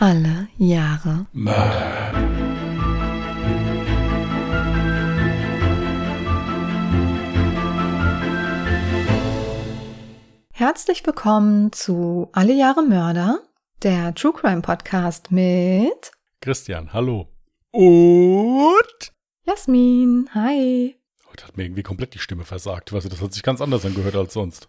Alle 0.00 0.46
Jahre 0.58 1.26
Mörder. 1.32 2.12
Herzlich 10.52 11.04
willkommen 11.04 11.72
zu 11.72 12.28
Alle 12.30 12.52
Jahre 12.52 12.84
Mörder, 12.84 13.40
der 13.82 14.14
True 14.14 14.32
Crime 14.32 14.62
Podcast 14.62 15.32
mit 15.32 16.12
Christian, 16.42 16.92
hallo. 16.92 17.26
Und? 17.72 19.12
Jasmin. 19.46 20.30
Hi. 20.32 20.94
Heute 21.28 21.44
hat 21.44 21.56
mir 21.56 21.64
irgendwie 21.64 21.82
komplett 21.82 22.14
die 22.14 22.20
Stimme 22.20 22.44
versagt. 22.44 22.92
Weißt 22.92 23.06
du, 23.06 23.08
das 23.08 23.20
hat 23.20 23.32
sich 23.32 23.42
ganz 23.42 23.60
anders 23.60 23.84
angehört 23.84 24.14
als 24.14 24.32
sonst. 24.34 24.68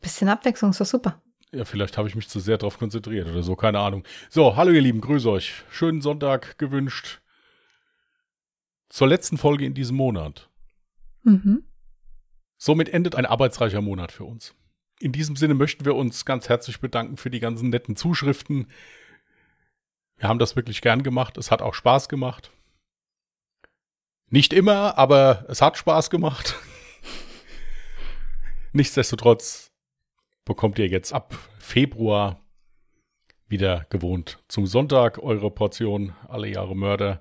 Bisschen 0.00 0.28
Abwechslung 0.28 0.70
ist 0.70 0.80
doch 0.80 0.86
super. 0.86 1.20
Ja, 1.52 1.64
vielleicht 1.64 1.98
habe 1.98 2.06
ich 2.06 2.14
mich 2.14 2.28
zu 2.28 2.38
sehr 2.38 2.58
darauf 2.58 2.78
konzentriert 2.78 3.28
oder 3.28 3.42
so, 3.42 3.56
keine 3.56 3.80
Ahnung. 3.80 4.04
So, 4.28 4.54
hallo 4.54 4.70
ihr 4.70 4.80
Lieben, 4.80 5.00
grüße 5.00 5.28
euch. 5.28 5.64
Schönen 5.68 6.00
Sonntag 6.00 6.58
gewünscht. 6.58 7.20
Zur 8.88 9.08
letzten 9.08 9.36
Folge 9.36 9.66
in 9.66 9.74
diesem 9.74 9.96
Monat. 9.96 10.48
Mhm. 11.24 11.64
Somit 12.56 12.88
endet 12.88 13.16
ein 13.16 13.26
arbeitsreicher 13.26 13.80
Monat 13.80 14.12
für 14.12 14.24
uns. 14.24 14.54
In 15.00 15.10
diesem 15.10 15.34
Sinne 15.34 15.54
möchten 15.54 15.84
wir 15.84 15.96
uns 15.96 16.24
ganz 16.24 16.48
herzlich 16.48 16.78
bedanken 16.78 17.16
für 17.16 17.30
die 17.30 17.40
ganzen 17.40 17.70
netten 17.70 17.96
Zuschriften. 17.96 18.68
Wir 20.18 20.28
haben 20.28 20.38
das 20.38 20.54
wirklich 20.54 20.82
gern 20.82 21.02
gemacht. 21.02 21.36
Es 21.36 21.50
hat 21.50 21.62
auch 21.62 21.74
Spaß 21.74 22.08
gemacht. 22.08 22.52
Nicht 24.28 24.52
immer, 24.52 24.96
aber 24.98 25.46
es 25.48 25.62
hat 25.62 25.78
Spaß 25.78 26.10
gemacht. 26.10 26.54
Nichtsdestotrotz 28.72 29.69
bekommt 30.44 30.78
ihr 30.78 30.88
jetzt 30.88 31.12
ab 31.12 31.34
Februar 31.58 32.40
wieder 33.48 33.86
gewohnt 33.90 34.38
zum 34.48 34.66
Sonntag 34.66 35.18
eure 35.18 35.50
Portion 35.50 36.14
alle 36.28 36.48
Jahre 36.48 36.76
Mörder. 36.76 37.20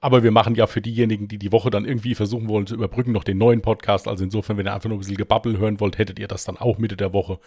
Aber 0.00 0.22
wir 0.22 0.32
machen 0.32 0.54
ja 0.54 0.66
für 0.66 0.82
diejenigen, 0.82 1.28
die 1.28 1.38
die 1.38 1.50
Woche 1.50 1.70
dann 1.70 1.86
irgendwie 1.86 2.14
versuchen 2.14 2.48
wollen 2.48 2.66
zu 2.66 2.74
überbrücken, 2.74 3.12
noch 3.12 3.24
den 3.24 3.38
neuen 3.38 3.62
Podcast. 3.62 4.06
Also 4.06 4.22
insofern, 4.22 4.58
wenn 4.58 4.66
ihr 4.66 4.74
einfach 4.74 4.90
nur 4.90 4.98
ein 4.98 5.00
bisschen 5.00 5.16
Gebabbel 5.16 5.56
hören 5.56 5.80
wollt, 5.80 5.96
hättet 5.96 6.18
ihr 6.18 6.28
das 6.28 6.44
dann 6.44 6.58
auch 6.58 6.76
Mitte 6.76 6.96
der 6.98 7.14
Woche. 7.14 7.38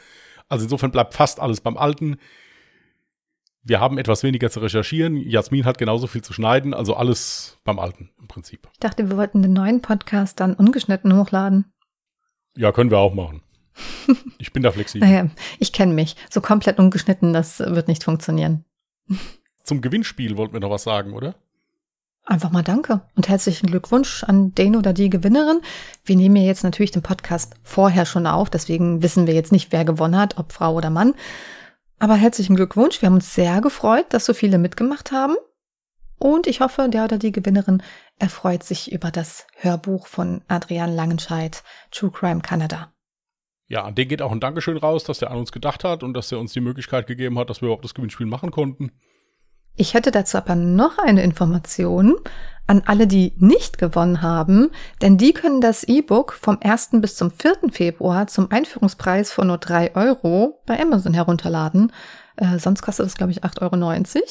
Also 0.50 0.64
insofern 0.64 0.90
bleibt 0.90 1.14
fast 1.14 1.40
alles 1.40 1.62
beim 1.62 1.78
Alten. 1.78 2.18
Wir 3.62 3.80
haben 3.80 4.00
etwas 4.00 4.24
weniger 4.24 4.50
zu 4.50 4.60
recherchieren. 4.60 5.18
Jasmin 5.18 5.66
hat 5.66 5.78
genauso 5.78 6.08
viel 6.08 6.24
zu 6.24 6.34
schneiden. 6.34 6.74
Also 6.74 6.96
alles 6.96 7.60
beim 7.64 7.78
Alten 7.78 8.10
im 8.20 8.28
Prinzip. 8.28 8.68
Ich 8.74 8.80
dachte, 8.80 9.08
wir 9.08 9.18
wollten 9.18 9.44
den 9.44 9.54
neuen 9.54 9.84
Podcast 9.84 10.40
dann 10.40 10.56
ungeschnitten 10.56 11.16
hochladen. 11.16 11.66
Ja, 12.56 12.72
können 12.72 12.90
wir 12.90 12.98
auch 12.98 13.14
machen. 13.14 13.44
Ich 14.40 14.54
bin 14.54 14.64
da 14.64 14.72
flexibel. 14.72 15.08
Naja, 15.08 15.30
ich 15.60 15.74
kenne 15.74 15.94
mich. 15.94 16.16
So 16.30 16.42
komplett 16.42 16.80
ungeschnitten, 16.80 17.34
das 17.34 17.60
wird 17.60 17.88
nicht 17.88 18.04
funktionieren. 18.04 18.66
Zum 19.64 19.82
Gewinnspiel 19.82 20.38
wollten 20.38 20.54
wir 20.54 20.60
noch 20.60 20.70
was 20.70 20.84
sagen, 20.84 21.14
oder? 21.14 21.36
Einfach 22.24 22.52
mal 22.52 22.64
danke 22.64 23.02
und 23.16 23.30
herzlichen 23.30 23.68
Glückwunsch 23.68 24.24
an 24.24 24.54
den 24.54 24.76
oder 24.76 24.92
die 24.92 25.10
Gewinnerin. 25.10 25.62
Wir 26.04 26.18
nehmen 26.18 26.36
ja 26.36 26.44
jetzt 26.44 26.64
natürlich 26.64 26.92
den 26.92 27.02
Podcast 27.02 27.56
vorher 27.64 28.06
schon 28.06 28.28
auf, 28.28 28.50
deswegen 28.50 29.02
wissen 29.02 29.28
wir 29.28 29.34
jetzt 29.34 29.54
nicht, 29.54 29.72
wer 29.72 29.86
gewonnen 29.86 30.18
hat, 30.18 30.38
ob 30.38 30.52
Frau 30.52 30.74
oder 30.74 30.90
Mann. 30.90 31.14
Aber 32.00 32.16
herzlichen 32.16 32.56
Glückwunsch. 32.56 33.02
Wir 33.02 33.08
haben 33.08 33.16
uns 33.16 33.34
sehr 33.34 33.62
gefreut, 33.62 34.08
dass 34.10 34.26
so 34.26 34.34
viele 34.34 34.58
mitgemacht 34.58 35.12
haben. 35.12 35.36
Und 36.20 36.48
ich 36.48 36.62
hoffe, 36.62 36.90
der 36.90 37.06
oder 37.06 37.18
die 37.18 37.32
Gewinnerin 37.32 37.82
erfreut 38.20 38.64
sich 38.64 38.92
über 38.92 39.10
das 39.10 39.48
Hörbuch 39.56 40.08
von 40.08 40.42
Adrian 40.48 40.94
Langenscheidt, 40.94 41.64
True 41.92 42.12
Crime 42.12 42.42
Canada. 42.42 42.92
Ja, 43.68 43.84
an 43.84 43.96
den 43.96 44.08
geht 44.08 44.22
auch 44.22 44.32
ein 44.32 44.40
Dankeschön 44.40 44.78
raus, 44.78 45.04
dass 45.04 45.20
der 45.20 45.32
an 45.32 45.38
uns 45.38 45.52
gedacht 45.52 45.84
hat 45.84 46.04
und 46.04 46.14
dass 46.14 46.32
er 46.32 46.40
uns 46.40 46.54
die 46.54 46.62
Möglichkeit 46.62 47.08
gegeben 47.08 47.38
hat, 47.38 47.50
dass 47.50 47.62
wir 47.62 47.68
überhaupt 47.68 47.84
das 47.84 47.94
Gewinnspiel 47.94 48.26
machen 48.26 48.52
konnten. 48.52 48.92
Ich 49.76 49.94
hätte 49.94 50.12
dazu 50.12 50.38
aber 50.38 50.56
noch 50.56 50.98
eine 50.98 51.22
Information 51.22 52.16
an 52.66 52.82
alle, 52.86 53.08
die 53.08 53.34
nicht 53.38 53.78
gewonnen 53.78 54.22
haben, 54.22 54.72
denn 55.02 55.18
die 55.18 55.34
können 55.34 55.62
das 55.62 55.84
E-Book 55.84 56.34
vom 56.34 56.58
1. 56.62 56.90
bis 56.94 57.16
zum 57.16 57.32
4. 57.32 57.70
Februar 57.72 58.28
zum 58.28 58.52
Einführungspreis 58.52 59.32
von 59.32 59.48
nur 59.48 59.58
3 59.58 59.96
Euro 59.96 60.62
bei 60.66 60.80
Amazon 60.80 61.14
herunterladen. 61.14 61.94
Äh, 62.38 62.58
sonst 62.58 62.82
kostet 62.82 63.06
das, 63.06 63.16
glaube 63.16 63.32
ich, 63.32 63.44
8,90 63.44 64.16
Euro. 64.16 64.26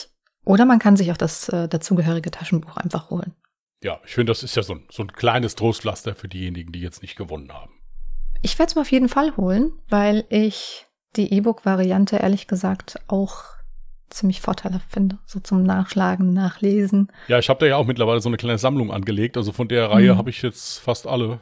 Oder 0.44 0.64
man 0.64 0.78
kann 0.78 0.96
sich 0.96 1.12
auch 1.12 1.16
das 1.16 1.48
äh, 1.48 1.68
dazugehörige 1.68 2.30
Taschenbuch 2.30 2.76
einfach 2.76 3.10
holen. 3.10 3.34
Ja, 3.82 4.00
ich 4.04 4.14
finde, 4.14 4.30
das 4.30 4.42
ist 4.42 4.56
ja 4.56 4.62
so 4.62 4.74
ein, 4.74 4.86
so 4.90 5.02
ein 5.02 5.12
kleines 5.12 5.54
Trostpflaster 5.54 6.14
für 6.14 6.28
diejenigen, 6.28 6.72
die 6.72 6.80
jetzt 6.80 7.02
nicht 7.02 7.16
gewonnen 7.16 7.52
haben. 7.52 7.72
Ich 8.46 8.60
werde 8.60 8.70
es 8.70 8.76
mir 8.76 8.82
auf 8.82 8.92
jeden 8.92 9.08
Fall 9.08 9.36
holen, 9.36 9.72
weil 9.88 10.24
ich 10.28 10.86
die 11.16 11.34
E-Book-Variante 11.34 12.18
ehrlich 12.18 12.46
gesagt 12.46 13.00
auch 13.08 13.42
ziemlich 14.08 14.40
vorteilhaft 14.40 14.88
finde. 14.88 15.18
So 15.26 15.40
zum 15.40 15.64
Nachschlagen, 15.64 16.32
Nachlesen. 16.32 17.10
Ja, 17.26 17.40
ich 17.40 17.48
habe 17.48 17.58
da 17.58 17.66
ja 17.66 17.76
auch 17.76 17.86
mittlerweile 17.86 18.20
so 18.20 18.28
eine 18.28 18.36
kleine 18.36 18.58
Sammlung 18.58 18.92
angelegt. 18.92 19.36
Also 19.36 19.50
von 19.50 19.66
der 19.66 19.90
Reihe 19.90 20.16
habe 20.16 20.30
ich 20.30 20.42
jetzt 20.42 20.78
fast 20.78 21.08
alle, 21.08 21.40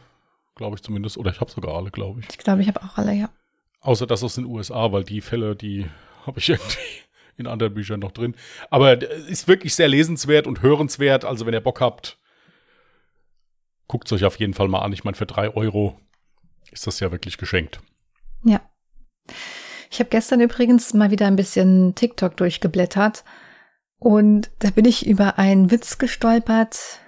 glaube 0.54 0.76
ich 0.76 0.82
zumindest. 0.82 1.18
Oder 1.18 1.30
ich 1.30 1.42
habe 1.42 1.50
sogar 1.50 1.74
alle, 1.74 1.90
glaube 1.90 2.20
ich. 2.20 2.26
Ich 2.30 2.38
glaube, 2.38 2.62
ich 2.62 2.68
habe 2.68 2.82
auch 2.82 2.96
alle, 2.96 3.12
ja. 3.12 3.28
Außer 3.82 4.06
das 4.06 4.24
aus 4.24 4.36
den 4.36 4.46
USA, 4.46 4.90
weil 4.90 5.04
die 5.04 5.20
Fälle, 5.20 5.56
die 5.56 5.84
habe 6.24 6.38
ich 6.38 6.48
irgendwie 6.48 6.78
in 7.36 7.46
anderen 7.46 7.74
Büchern 7.74 8.00
noch 8.00 8.12
drin. 8.12 8.34
Aber 8.70 9.02
ist 9.28 9.46
wirklich 9.46 9.74
sehr 9.74 9.88
lesenswert 9.88 10.46
und 10.46 10.62
hörenswert. 10.62 11.26
Also 11.26 11.44
wenn 11.44 11.52
ihr 11.52 11.60
Bock 11.60 11.82
habt, 11.82 12.16
guckt 13.88 14.06
es 14.06 14.12
euch 14.14 14.24
auf 14.24 14.38
jeden 14.40 14.54
Fall 14.54 14.68
mal 14.68 14.80
an. 14.80 14.94
Ich 14.94 15.04
meine, 15.04 15.18
für 15.18 15.26
drei 15.26 15.54
Euro 15.54 16.00
ist 16.74 16.86
das 16.86 17.00
ja 17.00 17.10
wirklich 17.10 17.38
geschenkt. 17.38 17.80
Ja. 18.44 18.60
Ich 19.90 20.00
habe 20.00 20.10
gestern 20.10 20.40
übrigens 20.40 20.92
mal 20.92 21.10
wieder 21.10 21.26
ein 21.26 21.36
bisschen 21.36 21.94
TikTok 21.94 22.36
durchgeblättert 22.36 23.24
und 23.98 24.50
da 24.58 24.70
bin 24.70 24.84
ich 24.84 25.06
über 25.06 25.38
einen 25.38 25.70
Witz 25.70 25.98
gestolpert 25.98 27.00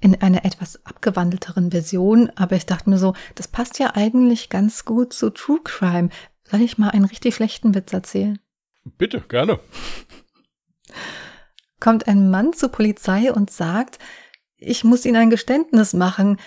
in 0.00 0.22
einer 0.22 0.44
etwas 0.44 0.84
abgewandelteren 0.86 1.72
Version, 1.72 2.30
aber 2.36 2.54
ich 2.56 2.64
dachte 2.64 2.88
mir 2.88 2.98
so, 2.98 3.14
das 3.34 3.48
passt 3.48 3.80
ja 3.80 3.96
eigentlich 3.96 4.48
ganz 4.48 4.84
gut 4.84 5.12
zu 5.12 5.30
True 5.30 5.60
Crime. 5.64 6.10
Soll 6.44 6.62
ich 6.62 6.78
mal 6.78 6.90
einen 6.90 7.04
richtig 7.04 7.34
schlechten 7.34 7.74
Witz 7.74 7.92
erzählen? 7.92 8.38
Bitte, 8.84 9.20
gerne. 9.20 9.58
Kommt 11.80 12.06
ein 12.06 12.30
Mann 12.30 12.52
zur 12.52 12.70
Polizei 12.70 13.32
und 13.32 13.50
sagt, 13.50 13.98
ich 14.56 14.84
muss 14.84 15.04
Ihnen 15.04 15.16
ein 15.16 15.30
Geständnis 15.30 15.92
machen. 15.92 16.38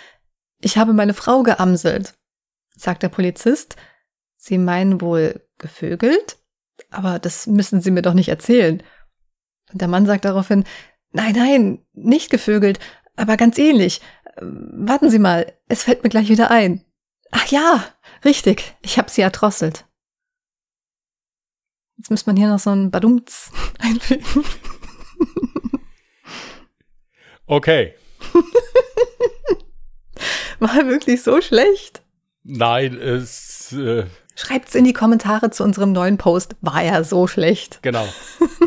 Ich 0.62 0.78
habe 0.78 0.94
meine 0.94 1.14
Frau 1.14 1.44
geamselt. 1.44 2.14
Sagt 2.76 3.04
der 3.04 3.10
Polizist, 3.10 3.76
Sie 4.38 4.58
meinen 4.58 5.02
wohl 5.02 5.46
gevögelt? 5.58 6.38
Aber 6.90 7.20
das 7.20 7.48
müssen 7.48 7.82
Sie 7.82 7.92
mir 7.92 8.02
doch 8.02 8.14
nicht 8.14 8.30
erzählen. 8.30 8.82
Und 9.72 9.82
der 9.82 9.88
Mann 9.88 10.06
sagt 10.06 10.26
daraufhin, 10.26 10.66
nein, 11.12 11.34
nein, 11.36 11.86
nicht 11.94 12.30
gevögelt, 12.30 12.80
aber 13.16 13.38
ganz 13.38 13.58
ähnlich. 13.58 14.02
Warten 14.40 15.10
Sie 15.10 15.20
mal, 15.20 15.54
es 15.68 15.84
fällt 15.84 16.04
mir 16.04 16.10
gleich 16.10 16.30
wieder 16.30 16.52
ein. 16.52 16.84
Ach 17.32 17.48
ja, 17.48 17.86
richtig, 18.26 18.76
ich 18.82 18.98
habe 18.98 19.10
sie 19.10 19.22
erdrosselt. 19.22 19.86
Jetzt 21.98 22.10
müsste 22.10 22.30
man 22.30 22.38
hier 22.38 22.50
noch 22.50 22.60
so 22.60 22.72
ein 22.72 22.92
Badumts 22.92 23.52
einfügen. 23.80 24.44
Okay. 27.46 27.96
War 30.60 30.88
wirklich 30.88 31.22
so 31.22 31.42
schlecht? 31.42 32.01
Nein, 32.44 32.96
es. 32.96 33.72
Äh, 33.74 34.06
Schreibt's 34.36 34.76
in 34.76 34.86
die 34.86 34.94
Kommentare 34.94 35.52
zu 35.52 35.64
unserem 35.64 35.92
neuen 35.92 36.18
Post. 36.18 36.56
War 36.62 36.82
er 36.82 37.04
so 37.04 37.28
schlecht? 37.28 37.80
Genau. 37.82 38.08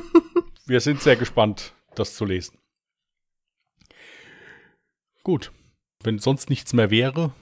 Wir 0.66 0.80
sind 0.80 1.02
sehr 1.02 1.16
gespannt, 1.16 1.74
das 1.94 2.14
zu 2.14 2.24
lesen. 2.24 2.58
Gut. 5.22 5.52
Wenn 6.02 6.18
sonst 6.18 6.50
nichts 6.50 6.74
mehr 6.74 6.90
wäre, 6.90 7.32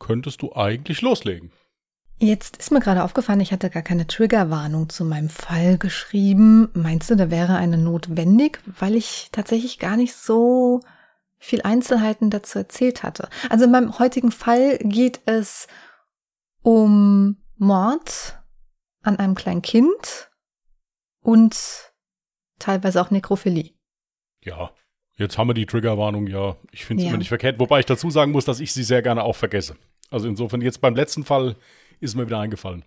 könntest 0.00 0.42
du 0.42 0.52
eigentlich 0.54 1.00
loslegen. 1.00 1.52
Jetzt 2.18 2.56
ist 2.58 2.70
mir 2.70 2.80
gerade 2.80 3.02
aufgefallen, 3.02 3.40
ich 3.40 3.52
hatte 3.52 3.70
gar 3.70 3.82
keine 3.82 4.06
Triggerwarnung 4.06 4.88
zu 4.88 5.04
meinem 5.04 5.28
Fall 5.28 5.78
geschrieben. 5.78 6.68
Meinst 6.74 7.10
du, 7.10 7.16
da 7.16 7.30
wäre 7.30 7.56
eine 7.56 7.78
notwendig, 7.78 8.60
weil 8.78 8.94
ich 8.94 9.28
tatsächlich 9.32 9.78
gar 9.78 9.96
nicht 9.96 10.14
so 10.14 10.80
viel 11.42 11.62
Einzelheiten 11.62 12.30
dazu 12.30 12.58
erzählt 12.58 13.02
hatte? 13.02 13.28
Also 13.50 13.64
in 13.64 13.70
meinem 13.72 13.98
heutigen 13.98 14.30
Fall 14.32 14.78
geht 14.78 15.20
es 15.26 15.66
um 16.62 17.36
Mord 17.56 18.38
an 19.02 19.18
einem 19.18 19.34
kleinen 19.34 19.62
Kind 19.62 20.30
und 21.20 21.92
teilweise 22.58 23.00
auch 23.02 23.10
Nekrophilie. 23.10 23.72
Ja, 24.44 24.70
jetzt 25.16 25.38
haben 25.38 25.48
wir 25.48 25.54
die 25.54 25.66
Triggerwarnung 25.66 26.26
ja. 26.28 26.56
Ich 26.70 26.84
finde 26.84 27.02
es 27.02 27.04
Ja. 27.04 27.10
immer 27.10 27.18
nicht 27.18 27.28
verkehrt, 27.28 27.58
wobei 27.58 27.80
ich 27.80 27.86
dazu 27.86 28.10
sagen 28.10 28.32
muss, 28.32 28.44
dass 28.44 28.60
ich 28.60 28.72
sie 28.72 28.84
sehr 28.84 29.02
gerne 29.02 29.24
auch 29.24 29.36
vergesse. 29.36 29.76
Also 30.10 30.28
insofern 30.28 30.60
jetzt 30.60 30.80
beim 30.80 30.94
letzten 30.94 31.24
Fall 31.24 31.56
ist 32.00 32.14
mir 32.14 32.26
wieder 32.26 32.38
eingefallen. 32.38 32.84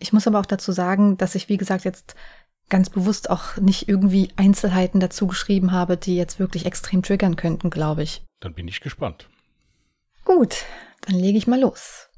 Ich 0.00 0.12
muss 0.12 0.28
aber 0.28 0.38
auch 0.38 0.46
dazu 0.46 0.70
sagen, 0.70 1.16
dass 1.16 1.34
ich, 1.34 1.48
wie 1.48 1.56
gesagt, 1.56 1.84
jetzt 1.84 2.14
ganz 2.68 2.90
bewusst 2.90 3.30
auch 3.30 3.56
nicht 3.56 3.88
irgendwie 3.88 4.30
Einzelheiten 4.36 5.00
dazu 5.00 5.26
geschrieben 5.26 5.72
habe, 5.72 5.96
die 5.96 6.16
jetzt 6.16 6.38
wirklich 6.38 6.66
extrem 6.66 7.02
triggern 7.02 7.36
könnten, 7.36 7.70
glaube 7.70 8.02
ich. 8.02 8.22
Dann 8.40 8.54
bin 8.54 8.68
ich 8.68 8.80
gespannt. 8.80 9.28
Gut, 10.24 10.64
dann 11.02 11.16
lege 11.16 11.38
ich 11.38 11.46
mal 11.46 11.60
los. 11.60 12.08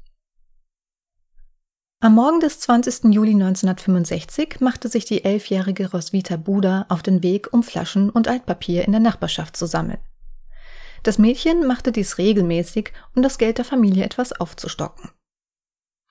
Am 2.03 2.15
Morgen 2.15 2.39
des 2.39 2.59
20. 2.59 3.13
Juli 3.13 3.33
1965 3.33 4.59
machte 4.59 4.89
sich 4.89 5.05
die 5.05 5.23
elfjährige 5.23 5.91
Roswitha 5.91 6.35
Buda 6.35 6.87
auf 6.89 7.03
den 7.03 7.21
Weg, 7.21 7.53
um 7.53 7.61
Flaschen 7.61 8.09
und 8.09 8.27
Altpapier 8.27 8.85
in 8.85 8.91
der 8.91 9.01
Nachbarschaft 9.01 9.55
zu 9.55 9.67
sammeln. 9.67 9.99
Das 11.03 11.19
Mädchen 11.19 11.67
machte 11.67 11.91
dies 11.91 12.17
regelmäßig, 12.17 12.91
um 13.15 13.21
das 13.21 13.37
Geld 13.37 13.59
der 13.59 13.65
Familie 13.65 14.03
etwas 14.03 14.33
aufzustocken. 14.33 15.11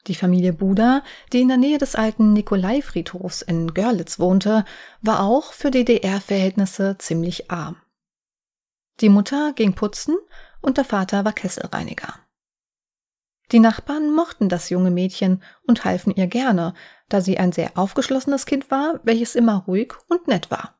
Die 0.07 0.15
Familie 0.15 0.53
Buda, 0.53 1.03
die 1.33 1.41
in 1.41 1.49
der 1.49 1.57
Nähe 1.57 1.79
des 1.79 1.95
alten 1.95 2.33
Nikolai-Friedhofs 2.33 3.43
in 3.43 3.75
Görlitz 3.75 4.19
wohnte, 4.19 4.65
war 5.03 5.23
auch 5.23 5.53
für 5.53 5.71
DDR-Verhältnisse 5.71 6.97
ziemlich 6.99 7.51
arm. 7.51 7.77
Die 9.01 9.09
Mutter 9.09 9.53
ging 9.55 9.75
putzen 9.75 10.17
und 10.61 10.79
der 10.79 10.85
Vater 10.85 11.25
war 11.25 11.33
Kesselreiniger. 11.33 12.15
Die 13.53 13.59
Nachbarn 13.59 14.13
mochten 14.13 14.49
das 14.49 14.71
junge 14.71 14.91
Mädchen 14.91 15.43
und 15.67 15.85
halfen 15.85 16.15
ihr 16.15 16.29
gerne, 16.29 16.75
da 17.09 17.21
sie 17.21 17.39
ein 17.39 17.53
sehr 17.53 17.77
aufgeschlossenes 17.77 18.47
Kind 18.47 18.71
war, 18.71 19.01
welches 19.03 19.35
immer 19.35 19.65
ruhig 19.67 19.95
und 20.09 20.29
nett 20.29 20.51
war. 20.51 20.80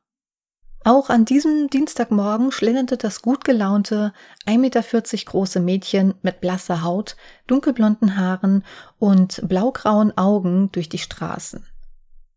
Auch 0.83 1.09
an 1.09 1.25
diesem 1.25 1.69
Dienstagmorgen 1.69 2.51
schlenderte 2.51 2.97
das 2.97 3.21
gut 3.21 3.45
gelaunte, 3.45 4.13
1,40 4.47 4.57
Meter 4.57 4.81
große 5.25 5.59
Mädchen 5.59 6.15
mit 6.23 6.41
blasser 6.41 6.81
Haut, 6.81 7.15
dunkelblonden 7.45 8.17
Haaren 8.17 8.63
und 8.97 9.47
blaugrauen 9.47 10.17
Augen 10.17 10.71
durch 10.71 10.89
die 10.89 10.97
Straßen. 10.97 11.65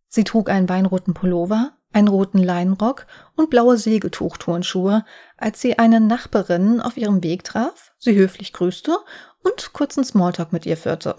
Sie 0.09 0.25
trug 0.25 0.51
einen 0.51 0.69
weinroten 0.69 1.15
Pullover, 1.15 1.73
einen 1.93 2.09
roten 2.09 2.39
Leinenrock 2.39 3.07
und 3.35 3.49
blaue 3.49 3.79
Segeltuchturnschuhe, 3.79 5.05
als 5.39 5.61
sie 5.61 5.79
eine 5.79 6.01
Nachbarin 6.01 6.81
auf 6.81 6.97
ihrem 6.99 7.23
Weg 7.23 7.45
traf, 7.45 7.93
sie 7.99 8.15
höflich 8.15 8.53
grüßte 8.53 8.97
und 9.43 9.73
kurzen 9.73 10.05
Smalltalk 10.05 10.53
mit 10.53 10.67
ihr 10.67 10.77
führte. 10.77 11.17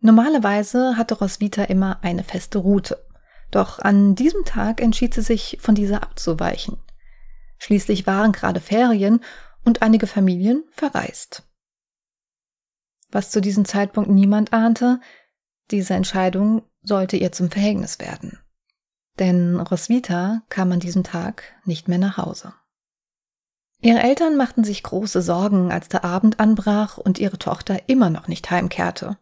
Normalerweise 0.00 0.96
hatte 0.96 1.16
Roswitha 1.18 1.64
immer 1.64 1.98
eine 2.02 2.22
feste 2.22 2.58
Route. 2.58 3.04
Doch 3.50 3.78
an 3.78 4.14
diesem 4.14 4.44
Tag 4.44 4.80
entschied 4.80 5.14
sie 5.14 5.22
sich, 5.22 5.58
von 5.60 5.74
dieser 5.74 6.02
abzuweichen. 6.02 6.78
Schließlich 7.58 8.06
waren 8.06 8.32
gerade 8.32 8.60
Ferien 8.60 9.20
und 9.64 9.82
einige 9.82 10.06
Familien 10.06 10.64
verreist. 10.72 11.44
Was 13.10 13.30
zu 13.30 13.40
diesem 13.40 13.64
Zeitpunkt 13.64 14.10
niemand 14.10 14.52
ahnte, 14.52 15.00
diese 15.70 15.94
Entscheidung 15.94 16.62
sollte 16.82 17.16
ihr 17.16 17.32
zum 17.32 17.50
Verhängnis 17.50 17.98
werden. 17.98 18.38
Denn 19.18 19.58
Roswitha 19.58 20.42
kam 20.48 20.72
an 20.72 20.80
diesem 20.80 21.04
Tag 21.04 21.42
nicht 21.64 21.88
mehr 21.88 21.98
nach 21.98 22.18
Hause. 22.18 22.54
Ihre 23.80 24.00
Eltern 24.00 24.36
machten 24.36 24.64
sich 24.64 24.82
große 24.82 25.22
Sorgen, 25.22 25.70
als 25.70 25.88
der 25.88 26.04
Abend 26.04 26.40
anbrach 26.40 26.98
und 26.98 27.18
ihre 27.18 27.38
Tochter 27.38 27.88
immer 27.88 28.10
noch 28.10 28.28
nicht 28.28 28.50
heimkehrte. 28.50 29.18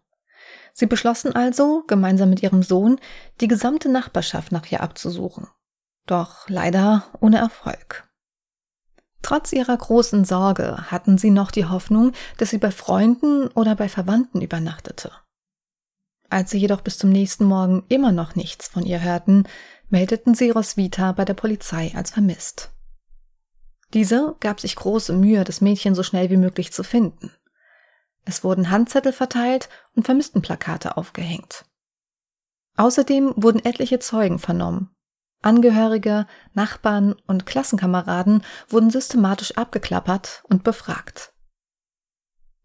Sie 0.78 0.86
beschlossen 0.86 1.34
also, 1.34 1.84
gemeinsam 1.86 2.28
mit 2.28 2.42
ihrem 2.42 2.62
Sohn, 2.62 3.00
die 3.40 3.48
gesamte 3.48 3.88
Nachbarschaft 3.88 4.52
nach 4.52 4.70
ihr 4.70 4.82
abzusuchen. 4.82 5.48
Doch 6.04 6.50
leider 6.50 7.06
ohne 7.18 7.38
Erfolg. 7.38 8.06
Trotz 9.22 9.54
ihrer 9.54 9.76
großen 9.76 10.26
Sorge 10.26 10.90
hatten 10.90 11.16
sie 11.16 11.30
noch 11.30 11.50
die 11.50 11.64
Hoffnung, 11.64 12.12
dass 12.36 12.50
sie 12.50 12.58
bei 12.58 12.70
Freunden 12.70 13.48
oder 13.48 13.74
bei 13.74 13.88
Verwandten 13.88 14.42
übernachtete. 14.42 15.12
Als 16.28 16.50
sie 16.50 16.58
jedoch 16.58 16.82
bis 16.82 16.98
zum 16.98 17.08
nächsten 17.08 17.46
Morgen 17.46 17.84
immer 17.88 18.12
noch 18.12 18.34
nichts 18.34 18.68
von 18.68 18.84
ihr 18.84 19.00
hörten, 19.00 19.44
meldeten 19.88 20.34
sie 20.34 20.50
Roswitha 20.50 21.12
bei 21.12 21.24
der 21.24 21.34
Polizei 21.34 21.92
als 21.94 22.10
vermisst. 22.10 22.70
Diese 23.94 24.36
gab 24.40 24.60
sich 24.60 24.76
große 24.76 25.14
Mühe, 25.14 25.42
das 25.44 25.62
Mädchen 25.62 25.94
so 25.94 26.02
schnell 26.02 26.28
wie 26.28 26.36
möglich 26.36 26.70
zu 26.70 26.84
finden. 26.84 27.32
Es 28.26 28.44
wurden 28.44 28.70
Handzettel 28.70 29.12
verteilt 29.12 29.68
und 29.94 30.04
Vermisstenplakate 30.04 30.96
aufgehängt. 30.96 31.64
Außerdem 32.76 33.32
wurden 33.36 33.64
etliche 33.64 34.00
Zeugen 34.00 34.38
vernommen. 34.38 34.90
Angehörige, 35.42 36.26
Nachbarn 36.52 37.14
und 37.26 37.46
Klassenkameraden 37.46 38.42
wurden 38.68 38.90
systematisch 38.90 39.56
abgeklappert 39.56 40.42
und 40.48 40.64
befragt. 40.64 41.32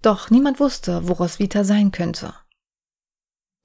Doch 0.01 0.31
niemand 0.31 0.59
wusste, 0.59 1.07
wo 1.07 1.13
Roswitha 1.13 1.63
sein 1.63 1.91
könnte. 1.91 2.33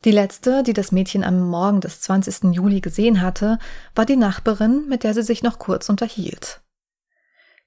Die 0.05 0.11
letzte, 0.11 0.63
die 0.63 0.75
das 0.75 0.93
Mädchen 0.93 1.25
am 1.25 1.49
Morgen 1.49 1.81
des 1.81 2.03
20. 2.03 2.55
Juli 2.55 2.83
gesehen 2.83 3.23
hatte, 3.23 3.59
war 3.95 4.05
die 4.05 4.17
Nachbarin, 4.17 4.87
mit 4.87 5.03
der 5.03 5.15
sie 5.15 5.23
sich 5.23 5.43
noch 5.43 5.59
kurz 5.59 5.89
unterhielt. 5.89 6.61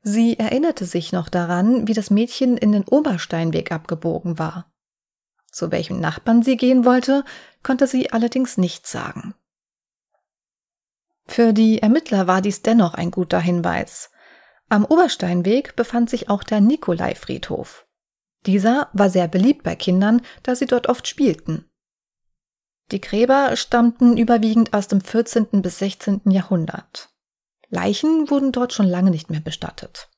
Sie 0.01 0.39
erinnerte 0.39 0.85
sich 0.85 1.11
noch 1.11 1.29
daran, 1.29 1.87
wie 1.87 1.93
das 1.93 2.09
Mädchen 2.09 2.57
in 2.57 2.71
den 2.71 2.83
Obersteinweg 2.83 3.71
abgebogen 3.71 4.39
war. 4.39 4.71
Zu 5.51 5.71
welchem 5.71 5.99
Nachbarn 5.99 6.43
sie 6.43 6.57
gehen 6.57 6.85
wollte, 6.85 7.25
konnte 7.63 7.87
sie 7.87 8.11
allerdings 8.11 8.57
nicht 8.57 8.87
sagen. 8.87 9.33
Für 11.27 11.53
die 11.53 11.81
Ermittler 11.81 12.27
war 12.27 12.41
dies 12.41 12.61
dennoch 12.61 12.93
ein 12.93 13.11
guter 13.11 13.39
Hinweis. 13.39 14.09
Am 14.69 14.85
Obersteinweg 14.85 15.75
befand 15.75 16.09
sich 16.09 16.29
auch 16.29 16.43
der 16.43 16.61
Nikolai-Friedhof. 16.61 17.85
Dieser 18.45 18.89
war 18.93 19.09
sehr 19.09 19.27
beliebt 19.27 19.63
bei 19.63 19.75
Kindern, 19.75 20.21
da 20.43 20.55
sie 20.55 20.65
dort 20.65 20.87
oft 20.87 21.07
spielten. 21.07 21.69
Die 22.91 23.01
Gräber 23.01 23.55
stammten 23.55 24.17
überwiegend 24.17 24.73
aus 24.73 24.87
dem 24.87 25.01
14. 25.01 25.61
bis 25.61 25.79
16. 25.79 26.21
Jahrhundert. 26.25 27.09
Leichen 27.69 28.29
wurden 28.29 28.51
dort 28.51 28.73
schon 28.73 28.87
lange 28.87 29.11
nicht 29.11 29.29
mehr 29.29 29.41
bestattet. 29.41 30.09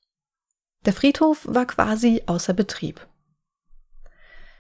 Der 0.85 0.93
Friedhof 0.93 1.45
war 1.47 1.65
quasi 1.65 2.23
außer 2.25 2.53
Betrieb. 2.53 3.07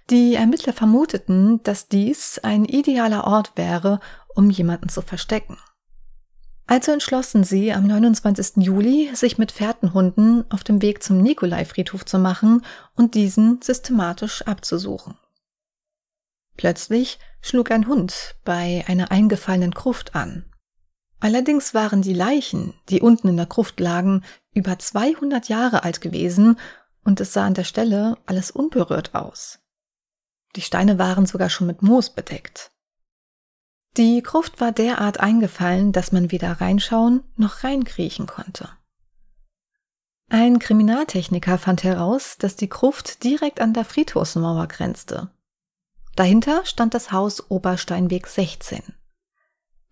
Die 0.09 0.35
Ermittler 0.35 0.73
vermuteten, 0.73 1.63
dass 1.63 1.87
dies 1.87 2.39
ein 2.39 2.65
idealer 2.65 3.25
Ort 3.25 3.53
wäre, 3.55 3.99
um 4.35 4.49
jemanden 4.49 4.89
zu 4.89 5.01
verstecken. 5.01 5.57
Also 6.67 6.91
entschlossen 6.91 7.43
sie, 7.43 7.73
am 7.73 7.87
29. 7.87 8.63
Juli 8.63 9.09
sich 9.13 9.37
mit 9.37 9.51
Fährtenhunden 9.51 10.49
auf 10.51 10.63
dem 10.63 10.81
Weg 10.81 11.03
zum 11.03 11.17
Nikolai-Friedhof 11.17 12.05
zu 12.05 12.19
machen 12.19 12.65
und 12.95 13.15
diesen 13.15 13.61
systematisch 13.61 14.41
abzusuchen. 14.43 15.17
Plötzlich 16.57 17.19
schlug 17.41 17.71
ein 17.71 17.87
Hund 17.87 18.35
bei 18.45 18.83
einer 18.87 19.11
eingefallenen 19.11 19.71
Gruft 19.71 20.15
an. 20.15 20.45
Allerdings 21.21 21.75
waren 21.75 22.01
die 22.01 22.15
Leichen, 22.15 22.73
die 22.89 22.99
unten 22.99 23.27
in 23.27 23.37
der 23.37 23.45
Gruft 23.45 23.79
lagen, 23.79 24.23
über 24.53 24.77
200 24.77 25.47
Jahre 25.49 25.83
alt 25.83 26.01
gewesen 26.01 26.59
und 27.03 27.21
es 27.21 27.31
sah 27.31 27.45
an 27.45 27.53
der 27.53 27.63
Stelle 27.63 28.17
alles 28.25 28.49
unberührt 28.49 29.13
aus. 29.13 29.59
Die 30.55 30.61
Steine 30.61 30.97
waren 30.97 31.27
sogar 31.27 31.49
schon 31.49 31.67
mit 31.67 31.83
Moos 31.83 32.09
bedeckt. 32.09 32.71
Die 33.97 34.23
Gruft 34.23 34.59
war 34.59 34.71
derart 34.71 35.19
eingefallen, 35.19 35.91
dass 35.91 36.11
man 36.11 36.31
weder 36.31 36.59
reinschauen 36.59 37.23
noch 37.35 37.63
reinkriechen 37.63 38.25
konnte. 38.25 38.69
Ein 40.27 40.59
Kriminaltechniker 40.59 41.57
fand 41.57 41.83
heraus, 41.83 42.37
dass 42.39 42.55
die 42.55 42.69
Gruft 42.69 43.23
direkt 43.23 43.61
an 43.61 43.73
der 43.73 43.85
Friedhofsmauer 43.85 44.67
grenzte. 44.67 45.29
Dahinter 46.15 46.65
stand 46.65 46.93
das 46.93 47.11
Haus 47.11 47.51
Obersteinweg 47.51 48.27
16. 48.27 48.81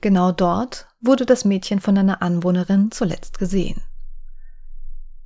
Genau 0.01 0.31
dort 0.31 0.87
wurde 1.01 1.25
das 1.25 1.43
Mädchen 1.43 1.81
von 1.81 1.97
einer 1.97 2.21
Anwohnerin 2.21 2.91
zuletzt 2.91 3.37
gesehen. 3.37 3.81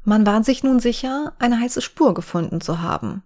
Man 0.03 0.25
war 0.25 0.43
sich 0.43 0.63
nun 0.63 0.79
sicher, 0.79 1.33
eine 1.39 1.59
heiße 1.59 1.81
Spur 1.81 2.13
gefunden 2.13 2.59
zu 2.59 2.81
haben. 2.81 3.23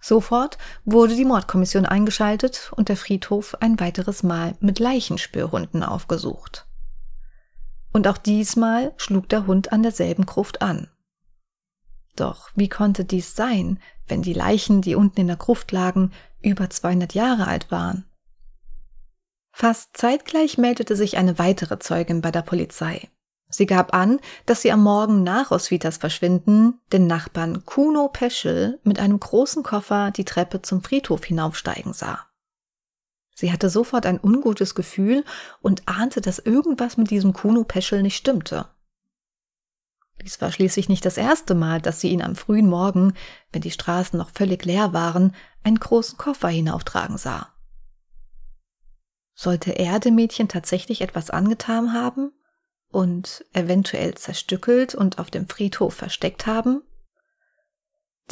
Sofort 0.00 0.58
wurde 0.84 1.16
die 1.16 1.24
Mordkommission 1.24 1.84
eingeschaltet 1.84 2.72
und 2.76 2.88
der 2.88 2.96
Friedhof 2.96 3.56
ein 3.60 3.80
weiteres 3.80 4.22
Mal 4.22 4.56
mit 4.60 4.78
Leichenspürhunden 4.78 5.82
aufgesucht. 5.82 6.66
Und 7.92 8.06
auch 8.06 8.18
diesmal 8.18 8.92
schlug 8.96 9.28
der 9.28 9.46
Hund 9.46 9.72
an 9.72 9.82
derselben 9.82 10.24
Gruft 10.24 10.62
an. 10.62 10.88
Doch 12.14 12.50
wie 12.54 12.68
konnte 12.68 13.04
dies 13.04 13.34
sein, 13.34 13.80
wenn 14.06 14.22
die 14.22 14.32
Leichen, 14.32 14.82
die 14.82 14.94
unten 14.94 15.20
in 15.20 15.26
der 15.26 15.36
Gruft 15.36 15.72
lagen, 15.72 16.12
über 16.40 16.70
200 16.70 17.14
Jahre 17.14 17.46
alt 17.48 17.70
waren? 17.70 18.04
Fast 19.60 19.96
zeitgleich 19.96 20.56
meldete 20.56 20.94
sich 20.94 21.16
eine 21.16 21.36
weitere 21.40 21.80
Zeugin 21.80 22.20
bei 22.20 22.30
der 22.30 22.42
Polizei. 22.42 23.10
Sie 23.50 23.66
gab 23.66 23.92
an, 23.92 24.20
dass 24.46 24.62
sie 24.62 24.70
am 24.70 24.84
Morgen 24.84 25.24
nach 25.24 25.50
Oswitas 25.50 25.96
Verschwinden 25.96 26.80
den 26.92 27.08
Nachbarn 27.08 27.66
Kuno 27.66 28.06
Peschel 28.06 28.78
mit 28.84 29.00
einem 29.00 29.18
großen 29.18 29.64
Koffer 29.64 30.12
die 30.12 30.24
Treppe 30.24 30.62
zum 30.62 30.84
Friedhof 30.84 31.24
hinaufsteigen 31.24 31.92
sah. 31.92 32.24
Sie 33.34 33.50
hatte 33.50 33.68
sofort 33.68 34.06
ein 34.06 34.20
ungutes 34.22 34.76
Gefühl 34.76 35.24
und 35.60 35.88
ahnte, 35.88 36.20
dass 36.20 36.38
irgendwas 36.38 36.96
mit 36.96 37.10
diesem 37.10 37.32
Kuno 37.32 37.64
Peschel 37.64 38.04
nicht 38.04 38.16
stimmte. 38.16 38.68
Dies 40.22 40.40
war 40.40 40.52
schließlich 40.52 40.88
nicht 40.88 41.04
das 41.04 41.16
erste 41.16 41.56
Mal, 41.56 41.82
dass 41.82 42.00
sie 42.00 42.10
ihn 42.10 42.22
am 42.22 42.36
frühen 42.36 42.68
Morgen, 42.68 43.12
wenn 43.50 43.62
die 43.62 43.72
Straßen 43.72 44.16
noch 44.16 44.30
völlig 44.30 44.64
leer 44.64 44.92
waren, 44.92 45.34
einen 45.64 45.80
großen 45.80 46.16
Koffer 46.16 46.48
hinauftragen 46.48 47.18
sah. 47.18 47.57
Sollte 49.40 49.70
er 49.70 50.00
dem 50.00 50.16
Mädchen 50.16 50.48
tatsächlich 50.48 51.00
etwas 51.00 51.30
angetan 51.30 51.92
haben 51.92 52.32
und 52.90 53.44
eventuell 53.52 54.16
zerstückelt 54.16 54.96
und 54.96 55.20
auf 55.20 55.30
dem 55.30 55.48
Friedhof 55.48 55.94
versteckt 55.94 56.48
haben? 56.48 56.82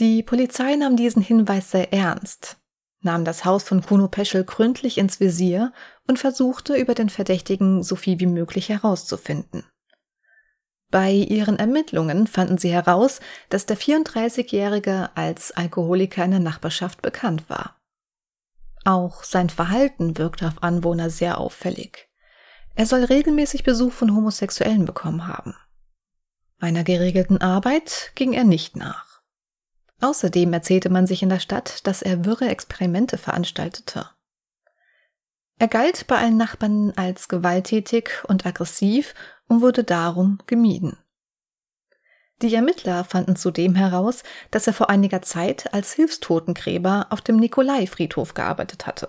Die 0.00 0.24
Polizei 0.24 0.74
nahm 0.74 0.96
diesen 0.96 1.22
Hinweis 1.22 1.70
sehr 1.70 1.92
ernst. 1.92 2.56
nahm 3.02 3.24
das 3.24 3.44
Haus 3.44 3.62
von 3.62 3.82
Kuno 3.82 4.08
Peschel 4.08 4.42
gründlich 4.42 4.98
ins 4.98 5.20
Visier 5.20 5.72
und 6.08 6.18
versuchte 6.18 6.74
über 6.74 6.94
den 6.96 7.08
Verdächtigen 7.08 7.84
so 7.84 7.94
viel 7.94 8.18
wie 8.18 8.26
möglich 8.26 8.68
herauszufinden. 8.68 9.62
Bei 10.90 11.12
ihren 11.12 11.56
Ermittlungen 11.56 12.26
fanden 12.26 12.58
sie 12.58 12.72
heraus, 12.72 13.20
dass 13.48 13.64
der 13.64 13.78
34-Jährige 13.78 15.10
als 15.14 15.52
Alkoholiker 15.52 16.24
in 16.24 16.32
der 16.32 16.40
Nachbarschaft 16.40 17.00
bekannt 17.00 17.48
war. 17.48 17.75
Auch 18.86 19.24
sein 19.24 19.50
Verhalten 19.50 20.16
wirkte 20.16 20.46
auf 20.46 20.62
Anwohner 20.62 21.10
sehr 21.10 21.38
auffällig. 21.38 22.08
Er 22.76 22.86
soll 22.86 23.02
regelmäßig 23.02 23.64
Besuch 23.64 23.92
von 23.92 24.14
Homosexuellen 24.14 24.84
bekommen 24.84 25.26
haben. 25.26 25.56
Einer 26.60 26.84
geregelten 26.84 27.40
Arbeit 27.40 28.12
ging 28.14 28.32
er 28.32 28.44
nicht 28.44 28.76
nach. 28.76 29.22
Außerdem 30.00 30.52
erzählte 30.52 30.88
man 30.88 31.08
sich 31.08 31.24
in 31.24 31.30
der 31.30 31.40
Stadt, 31.40 31.84
dass 31.88 32.00
er 32.00 32.24
wirre 32.24 32.48
Experimente 32.48 33.18
veranstaltete. 33.18 34.08
Er 35.58 35.66
galt 35.66 36.06
bei 36.06 36.18
allen 36.18 36.36
Nachbarn 36.36 36.92
als 36.94 37.26
gewalttätig 37.26 38.10
und 38.28 38.46
aggressiv 38.46 39.14
und 39.48 39.62
wurde 39.62 39.82
darum 39.82 40.38
gemieden. 40.46 40.96
Die 42.42 42.54
Ermittler 42.54 43.04
fanden 43.04 43.36
zudem 43.36 43.74
heraus, 43.74 44.22
dass 44.50 44.66
er 44.66 44.74
vor 44.74 44.90
einiger 44.90 45.22
Zeit 45.22 45.72
als 45.72 45.92
Hilfstotengräber 45.92 47.06
auf 47.10 47.22
dem 47.22 47.36
Nikolai-Friedhof 47.36 48.34
gearbeitet 48.34 48.86
hatte. 48.86 49.08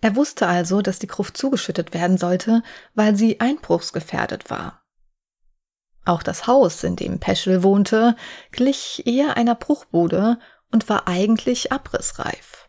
Er 0.00 0.16
wusste 0.16 0.46
also, 0.46 0.82
dass 0.82 0.98
die 0.98 1.06
Gruft 1.06 1.36
zugeschüttet 1.36 1.92
werden 1.92 2.16
sollte, 2.18 2.62
weil 2.94 3.16
sie 3.16 3.40
einbruchsgefährdet 3.40 4.50
war. 4.50 4.82
Auch 6.06 6.22
das 6.22 6.46
Haus, 6.46 6.84
in 6.84 6.96
dem 6.96 7.18
Peschel 7.18 7.62
wohnte, 7.62 8.16
glich 8.52 9.06
eher 9.06 9.36
einer 9.36 9.54
Bruchbude 9.54 10.38
und 10.70 10.88
war 10.88 11.08
eigentlich 11.08 11.72
abrissreif. 11.72 12.68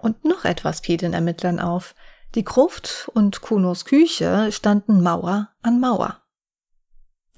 Und 0.00 0.24
noch 0.24 0.44
etwas 0.44 0.80
fiel 0.80 0.96
den 0.96 1.12
Ermittlern 1.12 1.60
auf. 1.60 1.94
Die 2.34 2.44
Gruft 2.44 3.10
und 3.12 3.42
Kunos 3.42 3.84
Küche 3.84 4.50
standen 4.50 5.02
Mauer 5.02 5.50
an 5.62 5.78
Mauer. 5.78 6.22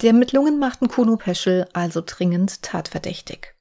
Die 0.01 0.07
Ermittlungen 0.07 0.59
machten 0.59 0.89
Kuno 0.89 1.17
Peschel 1.17 1.69
also 1.73 2.03
dringend 2.05 2.63
tatverdächtig. 2.63 3.55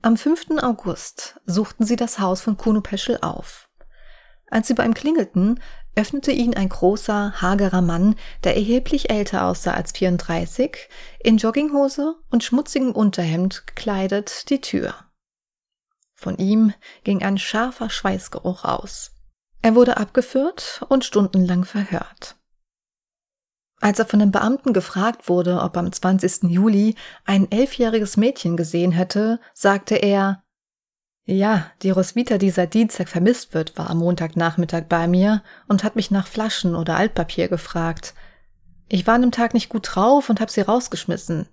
Am 0.00 0.16
5. 0.16 0.62
August 0.62 1.40
suchten 1.46 1.84
sie 1.84 1.96
das 1.96 2.18
Haus 2.18 2.40
von 2.40 2.56
Kuno 2.56 2.80
Peschel 2.80 3.18
auf. 3.22 3.68
Als 4.50 4.68
sie 4.68 4.74
bei 4.74 4.84
ihm 4.84 4.94
klingelten, 4.94 5.60
öffnete 5.96 6.32
ihn 6.32 6.54
ein 6.54 6.68
großer, 6.68 7.40
hagerer 7.40 7.82
Mann, 7.82 8.16
der 8.44 8.56
erheblich 8.56 9.10
älter 9.10 9.46
aussah 9.46 9.72
als 9.72 9.92
34, 9.92 10.88
in 11.20 11.38
Jogginghose 11.38 12.16
und 12.30 12.44
schmutzigem 12.44 12.92
Unterhemd 12.92 13.66
gekleidet, 13.66 14.50
die 14.50 14.60
Tür. 14.60 14.94
Von 16.14 16.38
ihm 16.38 16.72
ging 17.02 17.22
ein 17.22 17.38
scharfer 17.38 17.90
Schweißgeruch 17.90 18.64
aus. 18.64 19.12
Er 19.62 19.74
wurde 19.74 19.96
abgeführt 19.96 20.84
und 20.88 21.04
stundenlang 21.04 21.64
verhört. 21.64 22.36
Als 23.84 23.98
er 23.98 24.06
von 24.06 24.18
den 24.18 24.30
Beamten 24.30 24.72
gefragt 24.72 25.28
wurde, 25.28 25.60
ob 25.60 25.76
am 25.76 25.92
20. 25.92 26.44
Juli 26.44 26.94
ein 27.26 27.52
elfjähriges 27.52 28.16
Mädchen 28.16 28.56
gesehen 28.56 28.92
hätte, 28.92 29.40
sagte 29.52 29.96
er, 29.96 30.42
ja, 31.26 31.70
die 31.82 31.90
Roswitha, 31.90 32.38
die 32.38 32.48
seit 32.48 32.72
Dienstag 32.72 33.10
vermisst 33.10 33.52
wird, 33.52 33.76
war 33.76 33.90
am 33.90 33.98
Montagnachmittag 33.98 34.84
bei 34.88 35.06
mir 35.06 35.42
und 35.68 35.84
hat 35.84 35.96
mich 35.96 36.10
nach 36.10 36.26
Flaschen 36.26 36.76
oder 36.76 36.96
Altpapier 36.96 37.48
gefragt. 37.48 38.14
Ich 38.88 39.06
war 39.06 39.16
an 39.16 39.20
dem 39.20 39.32
Tag 39.32 39.52
nicht 39.52 39.68
gut 39.68 39.86
drauf 39.94 40.30
und 40.30 40.40
hab 40.40 40.48
sie 40.48 40.62
rausgeschmissen. 40.62 41.46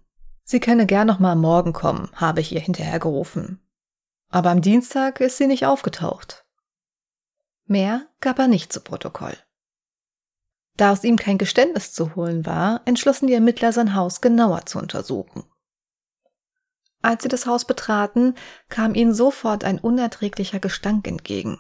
Sie 0.45 0.61
könne 0.61 0.85
gern 0.85 1.07
noch 1.07 1.19
mal 1.19 1.33
am 1.33 1.41
Morgen 1.41 1.73
kommen, 1.73 2.09
habe 2.13 2.39
ich 2.39 2.53
ihr 2.53 2.61
hinterher 2.61 3.00
gerufen. 3.00 3.59
Aber 4.29 4.51
am 4.51 4.61
Dienstag 4.61 5.19
ist 5.19 5.35
sie 5.35 5.47
nicht 5.47 5.65
aufgetaucht. 5.65 6.45
Mehr 7.65 8.03
gab 8.21 8.39
er 8.39 8.47
nicht 8.47 8.71
zu 8.71 8.79
Protokoll. 8.79 9.35
Da 10.77 10.91
aus 10.91 11.03
ihm 11.03 11.17
kein 11.17 11.37
Geständnis 11.37 11.93
zu 11.93 12.15
holen 12.15 12.45
war, 12.45 12.81
entschlossen 12.85 13.27
die 13.27 13.33
Ermittler 13.33 13.73
sein 13.73 13.95
Haus 13.95 14.21
genauer 14.21 14.65
zu 14.65 14.79
untersuchen. 14.79 15.43
Als 17.01 17.23
sie 17.23 17.29
das 17.29 17.45
Haus 17.45 17.65
betraten, 17.65 18.35
kam 18.69 18.95
ihnen 18.95 19.13
sofort 19.13 19.63
ein 19.63 19.79
unerträglicher 19.79 20.59
Gestank 20.59 21.07
entgegen. 21.07 21.59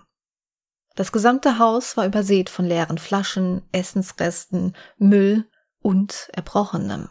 Das 0.95 1.11
gesamte 1.11 1.57
Haus 1.57 1.97
war 1.97 2.05
übersät 2.05 2.49
von 2.49 2.65
leeren 2.65 2.97
Flaschen, 2.97 3.63
Essensresten, 3.71 4.75
Müll 4.97 5.49
und 5.79 6.29
Erbrochenem. 6.33 7.09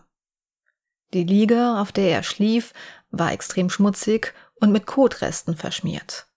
Die 1.13 1.25
Liege, 1.25 1.77
auf 1.79 1.91
der 1.91 2.11
er 2.11 2.23
schlief, 2.23 2.73
war 3.11 3.33
extrem 3.33 3.69
schmutzig 3.69 4.33
und 4.61 4.71
mit 4.71 4.87
Kotresten 4.87 5.57
verschmiert. 5.57 6.30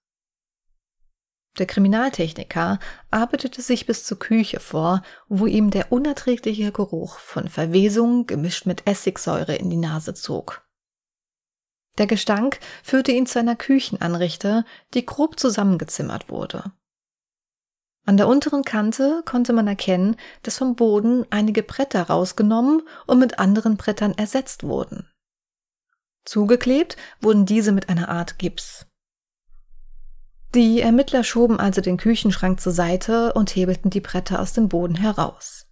Der 1.59 1.67
Kriminaltechniker 1.67 2.79
arbeitete 3.11 3.61
sich 3.61 3.85
bis 3.85 4.03
zur 4.03 4.17
Küche 4.17 4.59
vor, 4.59 5.03
wo 5.27 5.45
ihm 5.45 5.69
der 5.69 5.91
unerträgliche 5.91 6.71
Geruch 6.71 7.19
von 7.19 7.47
Verwesung 7.47 8.25
gemischt 8.25 8.65
mit 8.65 8.87
Essigsäure 8.87 9.55
in 9.55 9.69
die 9.69 9.77
Nase 9.77 10.15
zog. 10.15 10.67
Der 11.99 12.07
Gestank 12.07 12.59
führte 12.81 13.11
ihn 13.11 13.27
zu 13.27 13.37
einer 13.37 13.55
Küchenanrichte, 13.55 14.65
die 14.95 15.05
grob 15.05 15.39
zusammengezimmert 15.39 16.29
wurde. 16.29 16.71
An 18.05 18.17
der 18.17 18.27
unteren 18.27 18.63
Kante 18.63 19.21
konnte 19.23 19.53
man 19.53 19.67
erkennen, 19.67 20.17
dass 20.41 20.57
vom 20.57 20.75
Boden 20.75 21.25
einige 21.29 21.61
Bretter 21.61 22.01
rausgenommen 22.01 22.81
und 23.05 23.19
mit 23.19 23.37
anderen 23.37 23.77
Brettern 23.77 24.13
ersetzt 24.17 24.63
wurden. 24.63 25.07
Zugeklebt 26.25 26.97
wurden 27.21 27.45
diese 27.45 27.71
mit 27.71 27.89
einer 27.89 28.09
Art 28.09 28.39
Gips. 28.39 28.87
Die 30.53 30.81
Ermittler 30.81 31.23
schoben 31.23 31.59
also 31.59 31.81
den 31.81 31.97
Küchenschrank 31.97 32.61
zur 32.61 32.73
Seite 32.73 33.33
und 33.33 33.55
hebelten 33.55 33.89
die 33.89 34.01
Bretter 34.01 34.39
aus 34.39 34.53
dem 34.53 34.69
Boden 34.69 34.95
heraus. 34.95 35.65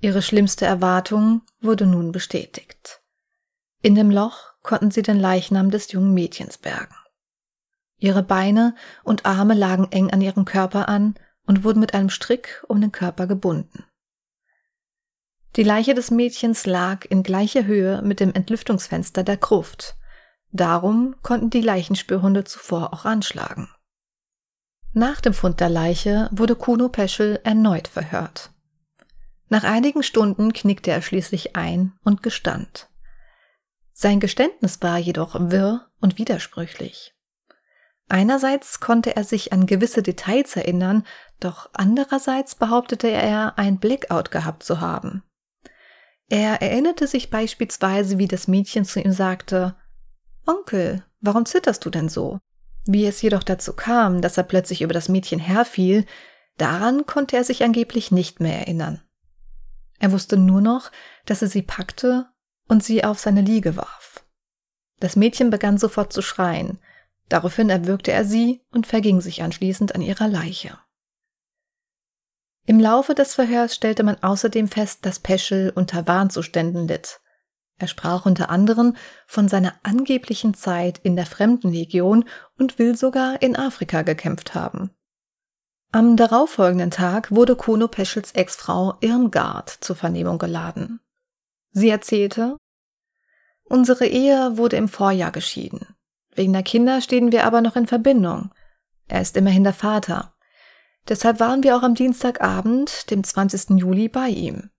Ihre 0.00 0.20
schlimmste 0.20 0.66
Erwartung 0.66 1.40
wurde 1.60 1.86
nun 1.86 2.12
bestätigt. 2.12 3.00
In 3.80 3.94
dem 3.94 4.10
Loch 4.10 4.52
konnten 4.62 4.90
sie 4.90 5.02
den 5.02 5.18
Leichnam 5.18 5.70
des 5.70 5.90
jungen 5.90 6.12
Mädchens 6.12 6.58
bergen. 6.58 6.94
Ihre 7.98 8.22
Beine 8.22 8.74
und 9.04 9.24
Arme 9.24 9.54
lagen 9.54 9.88
eng 9.90 10.10
an 10.10 10.20
ihrem 10.20 10.44
Körper 10.44 10.88
an 10.88 11.14
und 11.46 11.64
wurden 11.64 11.80
mit 11.80 11.94
einem 11.94 12.10
Strick 12.10 12.62
um 12.68 12.80
den 12.80 12.92
Körper 12.92 13.26
gebunden. 13.26 13.84
Die 15.56 15.62
Leiche 15.62 15.94
des 15.94 16.10
Mädchens 16.10 16.66
lag 16.66 17.06
in 17.08 17.22
gleicher 17.22 17.64
Höhe 17.64 18.02
mit 18.02 18.20
dem 18.20 18.34
Entlüftungsfenster 18.34 19.22
der 19.22 19.36
Gruft. 19.38 19.96
Darum 20.52 21.16
konnten 21.22 21.48
die 21.48 21.62
Leichenspürhunde 21.62 22.44
zuvor 22.44 22.92
auch 22.92 23.06
anschlagen. 23.06 23.70
Nach 24.92 25.22
dem 25.22 25.32
Fund 25.32 25.60
der 25.60 25.70
Leiche 25.70 26.28
wurde 26.30 26.54
Kuno 26.54 26.90
Peschel 26.90 27.40
erneut 27.44 27.88
verhört. 27.88 28.50
Nach 29.48 29.64
einigen 29.64 30.02
Stunden 30.02 30.52
knickte 30.52 30.90
er 30.90 31.00
schließlich 31.00 31.56
ein 31.56 31.94
und 32.04 32.22
gestand. 32.22 32.90
Sein 33.94 34.20
Geständnis 34.20 34.82
war 34.82 34.98
jedoch 34.98 35.34
wirr 35.38 35.90
und 36.00 36.18
widersprüchlich. 36.18 37.14
Einerseits 38.08 38.80
konnte 38.80 39.16
er 39.16 39.24
sich 39.24 39.54
an 39.54 39.66
gewisse 39.66 40.02
Details 40.02 40.56
erinnern, 40.56 41.06
doch 41.40 41.70
andererseits 41.72 42.54
behauptete 42.54 43.08
er, 43.08 43.58
ein 43.58 43.78
Blackout 43.78 44.30
gehabt 44.30 44.64
zu 44.64 44.80
haben. 44.80 45.22
Er 46.28 46.60
erinnerte 46.60 47.06
sich 47.06 47.30
beispielsweise, 47.30 48.18
wie 48.18 48.28
das 48.28 48.48
Mädchen 48.48 48.84
zu 48.84 49.00
ihm 49.00 49.12
sagte 49.12 49.76
Onkel, 50.46 51.04
warum 51.20 51.46
zitterst 51.46 51.84
du 51.84 51.90
denn 51.90 52.08
so? 52.08 52.38
Wie 52.84 53.06
es 53.06 53.22
jedoch 53.22 53.42
dazu 53.42 53.74
kam, 53.74 54.20
dass 54.20 54.36
er 54.36 54.42
plötzlich 54.42 54.82
über 54.82 54.92
das 54.92 55.08
Mädchen 55.08 55.38
herfiel, 55.38 56.04
daran 56.56 57.06
konnte 57.06 57.36
er 57.36 57.44
sich 57.44 57.62
angeblich 57.62 58.10
nicht 58.10 58.40
mehr 58.40 58.58
erinnern. 58.58 59.02
Er 59.98 60.10
wusste 60.10 60.36
nur 60.36 60.60
noch, 60.60 60.90
dass 61.26 61.42
er 61.42 61.48
sie 61.48 61.62
packte 61.62 62.26
und 62.66 62.82
sie 62.82 63.04
auf 63.04 63.20
seine 63.20 63.40
Liege 63.40 63.76
warf. 63.76 64.24
Das 64.98 65.16
Mädchen 65.16 65.50
begann 65.50 65.78
sofort 65.78 66.12
zu 66.12 66.22
schreien. 66.22 66.78
Daraufhin 67.28 67.70
erwürgte 67.70 68.12
er 68.12 68.24
sie 68.24 68.62
und 68.72 68.86
verging 68.86 69.20
sich 69.20 69.42
anschließend 69.42 69.94
an 69.94 70.02
ihrer 70.02 70.28
Leiche. 70.28 70.78
Im 72.66 72.78
Laufe 72.78 73.14
des 73.14 73.34
Verhörs 73.34 73.74
stellte 73.74 74.02
man 74.02 74.22
außerdem 74.22 74.68
fest, 74.68 75.04
dass 75.06 75.18
Peschel 75.18 75.72
unter 75.74 76.06
Warnzuständen 76.06 76.86
litt. 76.86 77.20
Er 77.82 77.88
sprach 77.88 78.26
unter 78.26 78.48
anderem 78.48 78.94
von 79.26 79.48
seiner 79.48 79.74
angeblichen 79.82 80.54
Zeit 80.54 81.00
in 81.02 81.16
der 81.16 81.26
Fremdenlegion 81.26 82.26
und 82.56 82.78
will 82.78 82.96
sogar 82.96 83.42
in 83.42 83.56
Afrika 83.56 84.02
gekämpft 84.02 84.54
haben. 84.54 84.92
Am 85.90 86.16
darauffolgenden 86.16 86.92
Tag 86.92 87.32
wurde 87.32 87.56
Kuno 87.56 87.88
Peschels 87.88 88.36
Ex-Frau 88.36 88.94
Irmgard 89.00 89.68
zur 89.68 89.96
Vernehmung 89.96 90.38
geladen. 90.38 91.00
Sie 91.72 91.88
erzählte, 91.88 92.56
Unsere 93.64 94.06
Ehe 94.06 94.56
wurde 94.56 94.76
im 94.76 94.86
Vorjahr 94.86 95.32
geschieden. 95.32 95.96
Wegen 96.36 96.52
der 96.52 96.62
Kinder 96.62 97.00
stehen 97.00 97.32
wir 97.32 97.44
aber 97.46 97.62
noch 97.62 97.74
in 97.74 97.88
Verbindung. 97.88 98.52
Er 99.08 99.22
ist 99.22 99.36
immerhin 99.36 99.64
der 99.64 99.74
Vater. 99.74 100.36
Deshalb 101.08 101.40
waren 101.40 101.64
wir 101.64 101.76
auch 101.76 101.82
am 101.82 101.96
Dienstagabend, 101.96 103.10
dem 103.10 103.24
20. 103.24 103.70
Juli, 103.80 104.08
bei 104.08 104.28
ihm. 104.28 104.70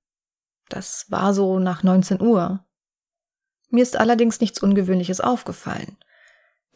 Das 0.69 1.07
war 1.09 1.33
so 1.33 1.59
nach 1.59 1.83
19 1.83 2.21
Uhr. 2.21 2.65
Mir 3.73 3.81
ist 3.81 3.99
allerdings 3.99 4.39
nichts 4.39 4.61
Ungewöhnliches 4.61 5.19
aufgefallen. 5.19 5.97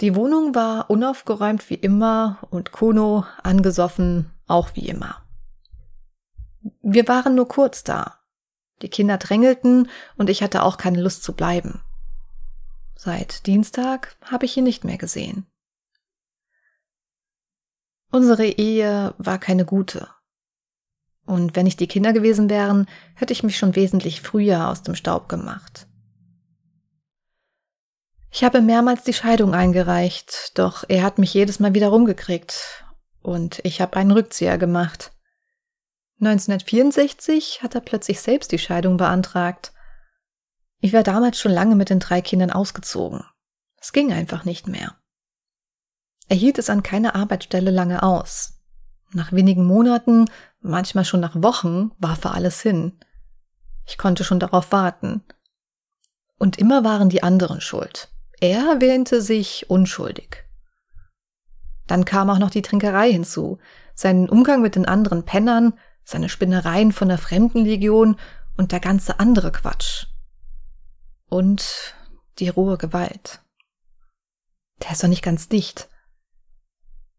Die 0.01 0.15
Wohnung 0.15 0.55
war 0.55 0.89
unaufgeräumt 0.89 1.69
wie 1.69 1.75
immer 1.75 2.39
und 2.49 2.71
Kuno 2.71 3.23
angesoffen 3.43 4.31
auch 4.47 4.71
wie 4.73 4.89
immer. 4.89 5.23
Wir 6.81 7.07
waren 7.07 7.35
nur 7.35 7.47
kurz 7.47 7.83
da. 7.83 8.17
Die 8.81 8.89
Kinder 8.89 9.19
drängelten 9.19 9.89
und 10.15 10.31
ich 10.31 10.41
hatte 10.41 10.63
auch 10.63 10.77
keine 10.77 10.99
Lust 10.99 11.21
zu 11.21 11.33
bleiben. 11.33 11.83
Seit 12.95 13.45
Dienstag 13.45 14.15
habe 14.23 14.45
ich 14.45 14.57
ihn 14.57 14.63
nicht 14.63 14.83
mehr 14.83 14.97
gesehen. 14.97 15.45
Unsere 18.11 18.47
Ehe 18.47 19.13
war 19.19 19.37
keine 19.37 19.65
gute. 19.65 20.07
Und 21.27 21.55
wenn 21.55 21.65
nicht 21.65 21.79
die 21.79 21.87
Kinder 21.87 22.11
gewesen 22.11 22.49
wären, 22.49 22.87
hätte 23.13 23.33
ich 23.33 23.43
mich 23.43 23.55
schon 23.55 23.75
wesentlich 23.75 24.21
früher 24.21 24.67
aus 24.69 24.81
dem 24.81 24.95
Staub 24.95 25.29
gemacht. 25.29 25.87
Ich 28.37 28.43
habe 28.43 28.61
mehrmals 28.61 29.03
die 29.03 29.15
Scheidung 29.15 29.55
eingereicht, 29.55 30.51
doch 30.59 30.83
er 30.87 31.01
hat 31.01 31.17
mich 31.17 31.33
jedes 31.33 31.59
Mal 31.59 31.73
wieder 31.73 31.87
rumgekriegt 31.87 32.85
und 33.23 33.59
ich 33.63 33.81
habe 33.81 33.97
einen 33.97 34.11
Rückzieher 34.11 34.59
gemacht. 34.59 35.11
1964 36.19 37.63
hat 37.63 37.73
er 37.73 37.81
plötzlich 37.81 38.21
selbst 38.21 38.51
die 38.51 38.59
Scheidung 38.59 38.97
beantragt. 38.97 39.73
Ich 40.81 40.93
war 40.93 41.01
damals 41.01 41.39
schon 41.39 41.51
lange 41.51 41.75
mit 41.75 41.89
den 41.89 41.97
drei 41.97 42.21
Kindern 42.21 42.51
ausgezogen. 42.51 43.25
Es 43.81 43.91
ging 43.91 44.13
einfach 44.13 44.45
nicht 44.45 44.67
mehr. 44.67 44.93
Er 46.29 46.35
hielt 46.35 46.59
es 46.59 46.69
an 46.69 46.83
keiner 46.83 47.15
Arbeitsstelle 47.15 47.71
lange 47.71 48.03
aus. 48.03 48.59
Nach 49.13 49.31
wenigen 49.31 49.65
Monaten, 49.65 50.25
manchmal 50.59 51.05
schon 51.05 51.21
nach 51.21 51.41
Wochen, 51.41 51.89
warf 51.97 52.23
er 52.23 52.35
alles 52.35 52.61
hin. 52.61 52.99
Ich 53.87 53.97
konnte 53.97 54.23
schon 54.23 54.39
darauf 54.39 54.71
warten. 54.71 55.23
Und 56.37 56.59
immer 56.59 56.83
waren 56.83 57.09
die 57.09 57.23
anderen 57.23 57.61
schuld. 57.61 58.11
Er 58.39 58.81
wähnte 58.81 59.21
sich 59.21 59.69
unschuldig. 59.69 60.45
Dann 61.87 62.05
kam 62.05 62.29
auch 62.29 62.37
noch 62.37 62.49
die 62.49 62.61
Trinkerei 62.61 63.11
hinzu, 63.11 63.57
seinen 63.95 64.29
Umgang 64.29 64.61
mit 64.61 64.75
den 64.75 64.85
anderen 64.85 65.23
Pennern, 65.23 65.73
seine 66.03 66.29
Spinnereien 66.29 66.91
von 66.91 67.07
der 67.07 67.17
Fremdenlegion 67.17 68.19
und 68.55 68.71
der 68.71 68.79
ganze 68.79 69.19
andere 69.19 69.51
Quatsch. 69.51 70.05
Und 71.29 71.95
die 72.39 72.49
rohe 72.49 72.77
Gewalt. 72.77 73.41
Der 74.83 74.91
ist 74.91 75.03
doch 75.03 75.07
nicht 75.07 75.23
ganz 75.23 75.49
dicht. 75.49 75.89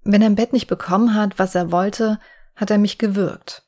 Wenn 0.05 0.23
er 0.23 0.29
im 0.29 0.37
Bett 0.37 0.53
nicht 0.53 0.69
bekommen 0.69 1.15
hat, 1.15 1.39
was 1.39 1.55
er 1.55 1.73
wollte, 1.73 2.21
hat 2.55 2.71
er 2.71 2.79
mich 2.79 2.99
gewürgt. 2.99 3.65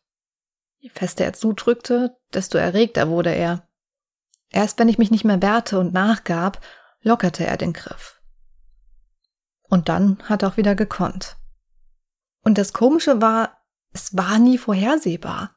Je 0.79 0.91
fester 0.91 1.25
er 1.25 1.33
zudrückte, 1.33 2.17
desto 2.33 2.57
erregter 2.57 3.09
wurde 3.09 3.35
er. 3.35 3.69
Erst 4.51 4.79
wenn 4.79 4.89
ich 4.89 4.99
mich 4.99 5.11
nicht 5.11 5.25
mehr 5.25 5.43
wehrte 5.43 5.79
und 5.79 5.93
nachgab, 5.93 6.61
lockerte 7.03 7.47
er 7.47 7.57
den 7.57 7.73
Griff. 7.73 8.21
Und 9.63 9.89
dann 9.89 10.19
hat 10.25 10.43
er 10.43 10.51
auch 10.51 10.57
wieder 10.57 10.75
gekonnt. 10.75 11.37
Und 12.43 12.59
das 12.59 12.73
Komische 12.73 13.21
war, 13.21 13.59
es 13.93 14.17
war 14.17 14.39
nie 14.39 14.59
vorhersehbar. 14.59 15.57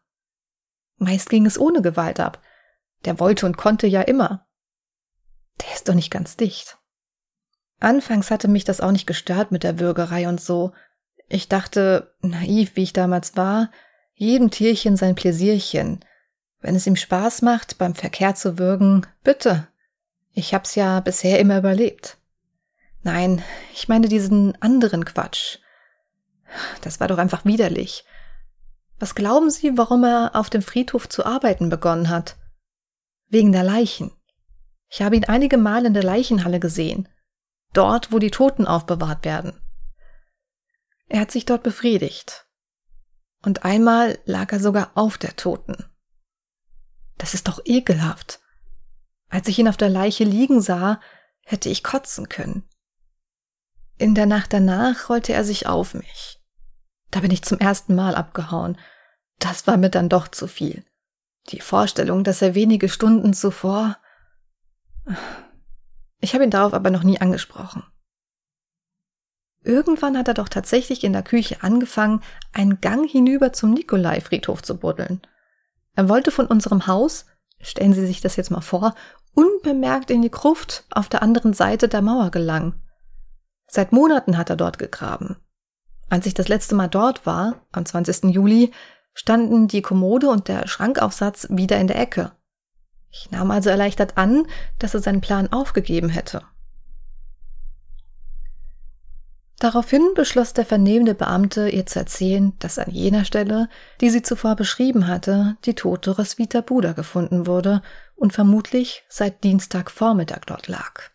Meist 0.97 1.29
ging 1.29 1.45
es 1.45 1.59
ohne 1.59 1.81
Gewalt 1.81 2.19
ab. 2.19 2.41
Der 3.05 3.19
wollte 3.19 3.45
und 3.45 3.57
konnte 3.57 3.87
ja 3.87 4.01
immer. 4.01 4.47
Der 5.61 5.73
ist 5.73 5.87
doch 5.87 5.93
nicht 5.93 6.11
ganz 6.11 6.37
dicht. 6.37 6.77
Anfangs 7.79 8.31
hatte 8.31 8.47
mich 8.47 8.63
das 8.63 8.79
auch 8.79 8.91
nicht 8.91 9.07
gestört 9.07 9.51
mit 9.51 9.63
der 9.63 9.79
Würgerei 9.79 10.29
und 10.29 10.39
so. 10.39 10.73
Ich 11.27 11.49
dachte, 11.49 12.15
naiv 12.21 12.75
wie 12.75 12.83
ich 12.83 12.93
damals 12.93 13.35
war, 13.35 13.71
jedem 14.13 14.51
Tierchen 14.51 14.95
sein 14.95 15.15
Pläsierchen. 15.15 16.05
Wenn 16.59 16.75
es 16.75 16.87
ihm 16.87 16.95
Spaß 16.95 17.41
macht, 17.41 17.77
beim 17.77 17.95
Verkehr 17.95 18.35
zu 18.35 18.57
würgen, 18.57 19.05
bitte. 19.23 19.67
Ich 20.33 20.53
hab's 20.53 20.75
ja 20.75 20.99
bisher 20.99 21.39
immer 21.39 21.59
überlebt. 21.59 22.17
Nein, 23.03 23.43
ich 23.73 23.87
meine 23.87 24.07
diesen 24.07 24.59
anderen 24.61 25.05
Quatsch. 25.05 25.59
Das 26.81 26.99
war 26.99 27.07
doch 27.07 27.17
einfach 27.17 27.45
widerlich. 27.45 28.05
Was 28.99 29.15
glauben 29.15 29.49
Sie, 29.49 29.77
warum 29.77 30.03
er 30.03 30.31
auf 30.33 30.49
dem 30.49 30.61
Friedhof 30.61 31.09
zu 31.09 31.25
arbeiten 31.25 31.69
begonnen 31.69 32.09
hat? 32.09 32.37
Wegen 33.27 33.51
der 33.51 33.63
Leichen. 33.63 34.11
Ich 34.89 35.01
habe 35.01 35.15
ihn 35.15 35.25
einige 35.25 35.57
Mal 35.57 35.85
in 35.85 35.93
der 35.93 36.03
Leichenhalle 36.03 36.59
gesehen. 36.59 37.09
Dort, 37.73 38.11
wo 38.11 38.19
die 38.19 38.31
Toten 38.31 38.67
aufbewahrt 38.67 39.25
werden. 39.25 39.59
Er 41.09 41.21
hat 41.21 41.31
sich 41.31 41.45
dort 41.45 41.63
befriedigt. 41.63 42.47
Und 43.43 43.65
einmal 43.65 44.19
lag 44.25 44.51
er 44.51 44.59
sogar 44.59 44.91
auf 44.95 45.17
der 45.17 45.35
Toten. 45.35 45.85
Das 47.17 47.33
ist 47.33 47.47
doch 47.47 47.61
ekelhaft. 47.65 48.42
Als 49.33 49.47
ich 49.47 49.57
ihn 49.57 49.67
auf 49.67 49.77
der 49.77 49.89
Leiche 49.89 50.25
liegen 50.25 50.61
sah, 50.61 50.99
hätte 51.43 51.67
ich 51.67 51.83
kotzen 51.83 52.29
können. 52.29 52.69
In 53.97 54.13
der 54.13 54.27
Nacht 54.27 54.53
danach 54.53 55.09
rollte 55.09 55.33
er 55.33 55.43
sich 55.43 55.65
auf 55.65 55.95
mich. 55.95 56.39
Da 57.09 57.21
bin 57.21 57.31
ich 57.31 57.41
zum 57.41 57.57
ersten 57.57 57.95
Mal 57.95 58.13
abgehauen. 58.13 58.77
Das 59.39 59.65
war 59.65 59.77
mir 59.77 59.89
dann 59.89 60.07
doch 60.07 60.27
zu 60.27 60.47
viel. 60.47 60.85
Die 61.49 61.61
Vorstellung, 61.61 62.23
dass 62.23 62.43
er 62.43 62.53
wenige 62.53 62.89
Stunden 62.89 63.33
zuvor. 63.33 63.97
Ich 66.19 66.35
habe 66.35 66.43
ihn 66.43 66.51
darauf 66.51 66.75
aber 66.75 66.91
noch 66.91 67.03
nie 67.03 67.19
angesprochen. 67.19 67.83
Irgendwann 69.63 70.15
hat 70.15 70.27
er 70.27 70.35
doch 70.35 70.49
tatsächlich 70.49 71.03
in 71.03 71.13
der 71.13 71.23
Küche 71.23 71.63
angefangen, 71.63 72.21
einen 72.51 72.81
Gang 72.81 73.09
hinüber 73.09 73.51
zum 73.51 73.73
Nikolai-Friedhof 73.73 74.61
zu 74.61 74.77
buddeln. 74.77 75.23
Er 75.95 76.07
wollte 76.07 76.29
von 76.29 76.45
unserem 76.45 76.85
Haus, 76.85 77.25
stellen 77.63 77.93
Sie 77.93 78.05
sich 78.05 78.21
das 78.21 78.35
jetzt 78.35 78.51
mal 78.51 78.61
vor, 78.61 78.93
unbemerkt 79.33 80.11
in 80.11 80.21
die 80.21 80.31
Gruft 80.31 80.85
auf 80.91 81.09
der 81.09 81.23
anderen 81.23 81.53
Seite 81.53 81.87
der 81.87 82.01
Mauer 82.01 82.29
gelangen. 82.29 82.81
Seit 83.67 83.91
Monaten 83.91 84.37
hat 84.37 84.49
er 84.49 84.55
dort 84.55 84.77
gegraben. 84.77 85.37
Als 86.09 86.27
ich 86.27 86.35
das 86.35 86.47
letzte 86.47 86.75
Mal 86.75 86.89
dort 86.89 87.25
war, 87.25 87.65
am 87.71 87.85
20. 87.85 88.25
Juli, 88.25 88.71
standen 89.15 89.67
die 89.67 89.81
Kommode 89.81 90.29
und 90.29 90.47
der 90.47 90.67
Schrankaufsatz 90.67 91.47
wieder 91.49 91.79
in 91.79 91.87
der 91.87 91.99
Ecke. 91.99 92.31
Ich 93.09 93.31
nahm 93.31 93.51
also 93.51 93.69
erleichtert 93.69 94.17
an, 94.17 94.47
dass 94.79 94.93
er 94.93 95.01
seinen 95.01 95.21
Plan 95.21 95.51
aufgegeben 95.51 96.09
hätte. 96.09 96.41
Daraufhin 99.63 100.13
beschloss 100.13 100.51
der 100.51 100.65
vernehmende 100.65 101.15
Beamte, 101.15 101.69
ihr 101.69 101.85
zu 101.85 101.97
erzählen, 101.97 102.51
dass 102.59 102.77
an 102.79 102.91
jener 102.91 103.23
Stelle, 103.23 103.69
die 104.01 104.09
sie 104.09 104.21
zuvor 104.21 104.57
beschrieben 104.57 105.07
hatte, 105.07 105.55
die 105.63 105.73
tote 105.73 106.17
Roswitha 106.17 106.59
Buda 106.59 106.91
gefunden 106.91 107.47
wurde 107.47 107.81
und 108.17 108.33
vermutlich 108.33 109.05
seit 109.07 109.41
Dienstagvormittag 109.45 110.41
dort 110.47 110.67
lag. 110.67 111.11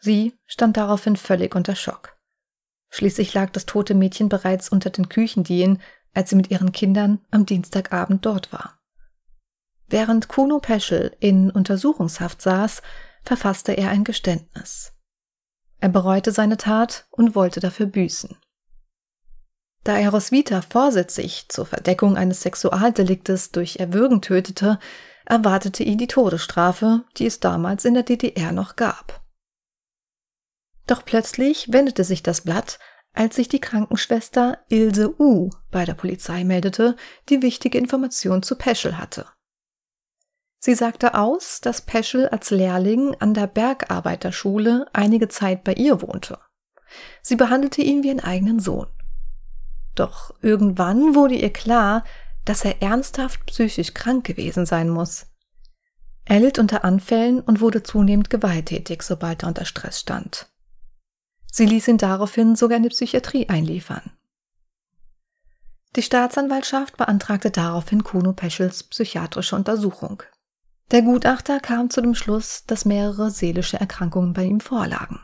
Sie 0.00 0.38
stand 0.46 0.78
daraufhin 0.78 1.16
völlig 1.16 1.54
unter 1.54 1.76
Schock. 1.76 2.16
Schließlich 2.88 3.34
lag 3.34 3.50
das 3.50 3.66
tote 3.66 3.94
Mädchen 3.94 4.30
bereits 4.30 4.70
unter 4.70 4.88
den 4.88 5.10
Küchendielen, 5.10 5.82
als 6.14 6.30
sie 6.30 6.36
mit 6.36 6.50
ihren 6.50 6.72
Kindern 6.72 7.20
am 7.30 7.44
Dienstagabend 7.44 8.24
dort 8.24 8.54
war. 8.54 8.80
Während 9.86 10.28
Kuno 10.28 10.60
Peschel 10.60 11.14
in 11.20 11.50
Untersuchungshaft 11.50 12.40
saß, 12.40 12.80
verfasste 13.22 13.72
er 13.72 13.90
ein 13.90 14.04
Geständnis. 14.04 14.95
Er 15.80 15.88
bereute 15.88 16.32
seine 16.32 16.56
Tat 16.56 17.06
und 17.10 17.34
wollte 17.34 17.60
dafür 17.60 17.86
büßen. 17.86 18.36
Da 19.84 19.96
er 19.98 20.10
Roswitha 20.10 20.62
vorsätzlich 20.62 21.48
zur 21.48 21.66
Verdeckung 21.66 22.16
eines 22.16 22.40
Sexualdeliktes 22.40 23.52
durch 23.52 23.76
Erwürgen 23.76 24.20
tötete, 24.20 24.80
erwartete 25.24 25.84
ihn 25.84 25.98
die 25.98 26.08
Todesstrafe, 26.08 27.04
die 27.18 27.26
es 27.26 27.40
damals 27.40 27.84
in 27.84 27.94
der 27.94 28.02
DDR 28.02 28.52
noch 28.52 28.76
gab. 28.76 29.22
Doch 30.86 31.04
plötzlich 31.04 31.72
wendete 31.72 32.04
sich 32.04 32.22
das 32.22 32.40
Blatt, 32.40 32.78
als 33.12 33.36
sich 33.36 33.48
die 33.48 33.60
Krankenschwester 33.60 34.58
Ilse 34.68 35.20
U 35.20 35.50
bei 35.70 35.84
der 35.84 35.94
Polizei 35.94 36.44
meldete, 36.44 36.96
die 37.28 37.42
wichtige 37.42 37.78
Information 37.78 38.42
zu 38.42 38.56
Peschel 38.56 38.98
hatte. 38.98 39.26
Sie 40.58 40.74
sagte 40.74 41.14
aus, 41.14 41.60
dass 41.60 41.82
Peschel 41.82 42.28
als 42.28 42.50
Lehrling 42.50 43.14
an 43.20 43.34
der 43.34 43.46
Bergarbeiterschule 43.46 44.86
einige 44.92 45.28
Zeit 45.28 45.64
bei 45.64 45.74
ihr 45.74 46.02
wohnte. 46.02 46.38
Sie 47.22 47.36
behandelte 47.36 47.82
ihn 47.82 48.02
wie 48.02 48.10
einen 48.10 48.20
eigenen 48.20 48.60
Sohn. 48.60 48.88
Doch 49.94 50.34
irgendwann 50.42 51.14
wurde 51.14 51.34
ihr 51.34 51.52
klar, 51.52 52.04
dass 52.44 52.64
er 52.64 52.82
ernsthaft 52.82 53.46
psychisch 53.46 53.94
krank 53.94 54.24
gewesen 54.24 54.66
sein 54.66 54.88
muss. 54.88 55.26
Er 56.24 56.40
litt 56.40 56.58
unter 56.58 56.84
Anfällen 56.84 57.40
und 57.40 57.60
wurde 57.60 57.82
zunehmend 57.82 58.30
gewalttätig, 58.30 59.02
sobald 59.02 59.42
er 59.42 59.48
unter 59.48 59.64
Stress 59.64 60.00
stand. 60.00 60.48
Sie 61.50 61.66
ließ 61.66 61.88
ihn 61.88 61.98
daraufhin 61.98 62.56
sogar 62.56 62.76
in 62.76 62.82
die 62.82 62.88
Psychiatrie 62.90 63.48
einliefern. 63.48 64.12
Die 65.94 66.02
Staatsanwaltschaft 66.02 66.96
beantragte 66.96 67.50
daraufhin 67.50 68.04
Kuno 68.04 68.32
Peschels 68.32 68.82
psychiatrische 68.82 69.56
Untersuchung. 69.56 70.22
Der 70.92 71.02
Gutachter 71.02 71.58
kam 71.58 71.90
zu 71.90 72.00
dem 72.00 72.14
Schluss, 72.14 72.64
dass 72.66 72.84
mehrere 72.84 73.30
seelische 73.30 73.78
Erkrankungen 73.78 74.32
bei 74.32 74.44
ihm 74.44 74.60
vorlagen. 74.60 75.20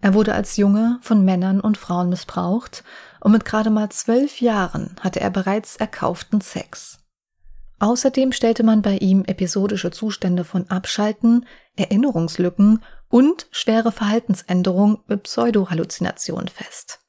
Er 0.00 0.14
wurde 0.14 0.34
als 0.34 0.56
Junge 0.56 0.98
von 1.02 1.24
Männern 1.24 1.60
und 1.60 1.76
Frauen 1.76 2.08
missbraucht 2.08 2.84
und 3.20 3.32
mit 3.32 3.44
gerade 3.44 3.70
mal 3.70 3.88
zwölf 3.88 4.40
Jahren 4.40 4.94
hatte 5.00 5.20
er 5.20 5.30
bereits 5.30 5.74
erkauften 5.74 6.40
Sex. 6.40 7.00
Außerdem 7.80 8.30
stellte 8.30 8.62
man 8.62 8.82
bei 8.82 8.96
ihm 8.96 9.24
episodische 9.24 9.90
Zustände 9.90 10.44
von 10.44 10.70
Abschalten, 10.70 11.46
Erinnerungslücken 11.76 12.82
und 13.08 13.48
schwere 13.50 13.90
Verhaltensänderungen 13.90 14.98
mit 15.06 15.24
Pseudohalluzinationen 15.24 16.48
fest. 16.48 17.00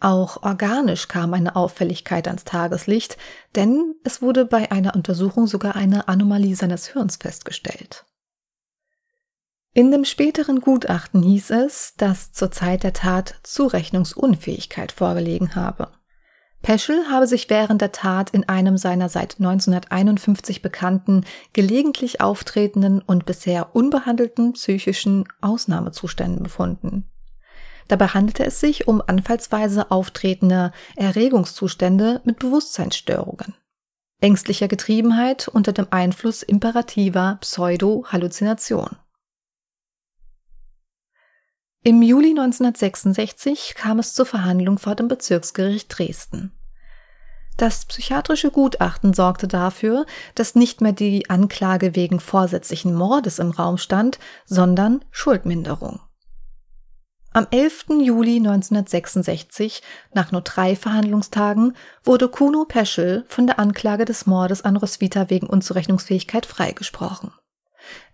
Auch 0.00 0.42
organisch 0.42 1.08
kam 1.08 1.34
eine 1.34 1.56
Auffälligkeit 1.56 2.26
ans 2.26 2.44
Tageslicht, 2.44 3.18
denn 3.54 3.94
es 4.02 4.22
wurde 4.22 4.46
bei 4.46 4.72
einer 4.72 4.96
Untersuchung 4.96 5.46
sogar 5.46 5.76
eine 5.76 6.08
Anomalie 6.08 6.56
seines 6.56 6.86
Hirns 6.88 7.16
festgestellt. 7.16 8.06
In 9.72 9.90
dem 9.90 10.04
späteren 10.04 10.60
Gutachten 10.60 11.22
hieß 11.22 11.50
es, 11.50 11.94
dass 11.96 12.32
zur 12.32 12.50
Zeit 12.50 12.82
der 12.82 12.94
Tat 12.94 13.36
Zurechnungsunfähigkeit 13.42 14.90
vorgelegen 14.90 15.54
habe. 15.54 15.92
Peschel 16.62 17.08
habe 17.08 17.26
sich 17.26 17.48
während 17.48 17.80
der 17.80 17.92
Tat 17.92 18.30
in 18.30 18.48
einem 18.48 18.76
seiner 18.76 19.08
seit 19.08 19.38
1951 19.38 20.60
bekannten, 20.62 21.24
gelegentlich 21.52 22.20
auftretenden 22.20 23.00
und 23.00 23.26
bisher 23.26 23.74
unbehandelten 23.74 24.54
psychischen 24.54 25.24
Ausnahmezuständen 25.40 26.42
befunden. 26.42 27.10
Dabei 27.90 28.06
handelte 28.06 28.46
es 28.46 28.60
sich 28.60 28.86
um 28.86 29.02
anfallsweise 29.04 29.90
auftretende 29.90 30.70
Erregungszustände 30.94 32.20
mit 32.22 32.38
Bewusstseinsstörungen, 32.38 33.56
ängstlicher 34.20 34.68
Getriebenheit 34.68 35.48
unter 35.48 35.72
dem 35.72 35.88
Einfluss 35.90 36.44
imperativer 36.44 37.38
Pseudo-Halluzination. 37.40 38.90
Im 41.82 42.00
Juli 42.02 42.28
1966 42.28 43.74
kam 43.74 43.98
es 43.98 44.14
zur 44.14 44.26
Verhandlung 44.26 44.78
vor 44.78 44.94
dem 44.94 45.08
Bezirksgericht 45.08 45.98
Dresden. 45.98 46.52
Das 47.56 47.86
psychiatrische 47.86 48.52
Gutachten 48.52 49.14
sorgte 49.14 49.48
dafür, 49.48 50.06
dass 50.36 50.54
nicht 50.54 50.80
mehr 50.80 50.92
die 50.92 51.28
Anklage 51.28 51.96
wegen 51.96 52.20
vorsätzlichen 52.20 52.94
Mordes 52.94 53.40
im 53.40 53.50
Raum 53.50 53.78
stand, 53.78 54.20
sondern 54.46 55.04
Schuldminderung. 55.10 55.98
Am 57.32 57.46
11. 57.48 58.00
Juli 58.00 58.38
1966, 58.38 59.82
nach 60.12 60.32
nur 60.32 60.40
drei 60.40 60.74
Verhandlungstagen, 60.74 61.76
wurde 62.02 62.28
Kuno 62.28 62.64
Peschel 62.64 63.24
von 63.28 63.46
der 63.46 63.60
Anklage 63.60 64.04
des 64.04 64.26
Mordes 64.26 64.62
an 64.62 64.76
Roswitha 64.76 65.30
wegen 65.30 65.46
Unzurechnungsfähigkeit 65.46 66.44
freigesprochen. 66.44 67.32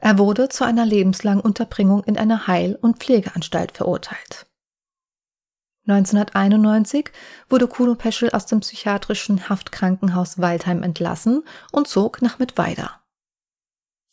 Er 0.01 0.19
wurde 0.19 0.51
zu 0.51 0.65
einer 0.65 0.85
lebenslangen 0.85 1.41
Unterbringung 1.41 2.05
in 2.05 2.19
einer 2.19 2.47
Heil- 2.47 2.79
und 2.79 2.99
Pflegeanstalt 2.99 3.73
verurteilt. 3.73 4.47
1991 5.87 7.11
wurde 7.49 7.69
Kuno 7.69 7.95
Peschel 7.95 8.31
aus 8.33 8.45
dem 8.45 8.61
psychiatrischen 8.61 9.49
Haftkrankenhaus 9.49 10.41
Waldheim 10.41 10.83
entlassen 10.83 11.43
und 11.73 11.89
zog 11.89 12.21
nach 12.21 12.39
Mittweida. 12.39 13.01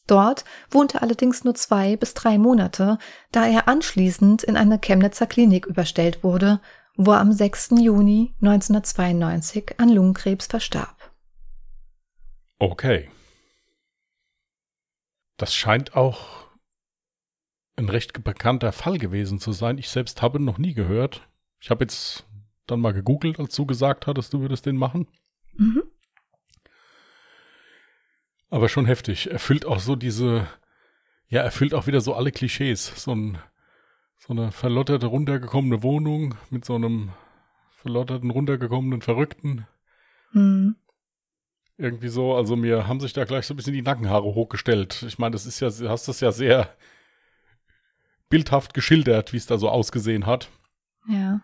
Dort 0.08 0.44
wohnte 0.70 1.02
allerdings 1.02 1.44
nur 1.44 1.56
zwei 1.56 1.96
bis 1.96 2.14
drei 2.14 2.38
Monate, 2.38 2.98
da 3.32 3.48
er 3.48 3.68
anschließend 3.68 4.44
in 4.44 4.58
eine 4.58 4.80
Chemnitzer 4.80 5.28
Klinik 5.28 5.66
überstellt 5.66 6.24
wurde, 6.24 6.60
wo 6.96 7.12
er 7.12 7.20
am 7.20 7.32
6. 7.32 7.72
Juni 7.80 8.36
1992 8.42 9.80
an 9.80 9.90
Lungenkrebs 9.90 10.48
verstarb. 10.48 11.12
Okay. 12.60 13.10
Das 15.38 15.54
scheint 15.54 15.96
auch 15.96 16.48
ein 17.76 17.90
recht 17.90 18.24
bekannter 18.24 18.72
Fall 18.72 18.98
gewesen 18.98 19.40
zu 19.40 19.52
sein. 19.52 19.78
Ich 19.78 19.90
selbst 19.90 20.22
habe 20.22 20.40
noch 20.40 20.58
nie 20.58 20.74
gehört. 20.74 21.28
Ich 21.60 21.70
habe 21.70 21.84
jetzt 21.84 22.26
dann 22.68 22.80
mal 22.80 22.94
gegoogelt, 22.94 23.40
als 23.40 23.56
du 23.56 23.66
gesagt 23.66 24.06
hattest, 24.06 24.34
du 24.34 24.42
würdest 24.42 24.66
den 24.66 24.78
machen. 24.78 25.08
Mhm. 25.56 25.84
Aber 28.54 28.70
schon 28.70 28.86
heftig. 28.86 29.32
Erfüllt 29.32 29.66
auch 29.66 29.80
so 29.80 29.96
diese, 29.96 30.46
ja, 31.28 31.42
erfüllt 31.42 31.74
auch 31.74 31.88
wieder 31.88 32.02
so 32.02 32.14
alle 32.14 32.32
Klischees. 32.32 32.94
So, 33.04 33.16
ein, 33.16 33.40
so 34.20 34.32
eine 34.32 34.52
verlotterte, 34.52 35.08
runtergekommene 35.08 35.82
Wohnung 35.82 36.36
mit 36.52 36.64
so 36.64 36.76
einem 36.76 37.14
verlotterten, 37.78 38.30
runtergekommenen 38.30 39.02
Verrückten. 39.02 39.66
Mhm. 40.34 40.76
Irgendwie 41.80 42.10
so, 42.10 42.36
also 42.36 42.56
mir 42.56 42.88
haben 42.88 43.00
sich 43.00 43.14
da 43.14 43.26
gleich 43.26 43.48
so 43.48 43.56
ein 43.56 43.58
bisschen 43.58 43.74
die 43.74 43.82
Nackenhaare 43.82 44.36
hochgestellt. 44.36 45.04
Ich 45.08 45.18
meine, 45.18 45.32
das 45.32 45.48
ist 45.48 45.60
ja, 45.60 45.72
du 45.72 45.90
hast 45.90 46.08
das 46.08 46.20
ja 46.20 46.32
sehr 46.32 46.70
bildhaft 48.30 48.76
geschildert, 48.76 49.34
wie 49.34 49.38
es 49.38 49.48
da 49.48 49.58
so 49.58 49.68
ausgesehen 49.68 50.28
hat. 50.28 50.52
Ja 51.10 51.42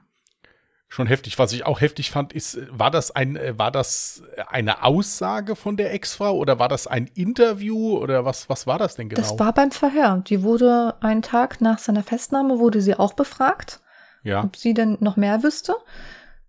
schon 0.90 1.08
heftig. 1.08 1.38
Was 1.40 1.54
ich 1.54 1.66
auch 1.66 1.80
heftig 1.80 2.12
fand, 2.12 2.34
ist, 2.34 2.60
war 2.72 2.92
das 2.92 3.16
ein, 3.16 3.36
äh, 3.36 3.58
war 3.58 3.72
das 3.72 4.24
eine 4.48 4.84
Aussage 4.84 5.56
von 5.56 5.78
der 5.78 5.94
Ex-Frau 5.94 6.36
oder 6.36 6.60
war 6.60 6.68
das 6.68 6.88
ein 6.88 7.10
Interview 7.14 7.98
oder 7.98 8.26
was, 8.26 8.50
was 8.50 8.68
war 8.68 8.80
das 8.80 8.96
denn 8.96 9.08
genau? 9.08 9.22
Das 9.22 9.40
war 9.40 9.54
beim 9.54 9.72
Verhör. 9.72 10.24
Die 10.28 10.42
wurde 10.42 10.96
einen 11.00 11.22
Tag 11.22 11.62
nach 11.62 11.78
seiner 11.78 12.04
Festnahme 12.04 12.60
wurde 12.60 12.82
sie 12.82 12.96
auch 12.96 13.14
befragt, 13.14 13.80
ja. 14.24 14.44
ob 14.44 14.58
sie 14.58 14.74
denn 14.74 14.98
noch 15.00 15.16
mehr 15.16 15.44
wüsste. 15.44 15.76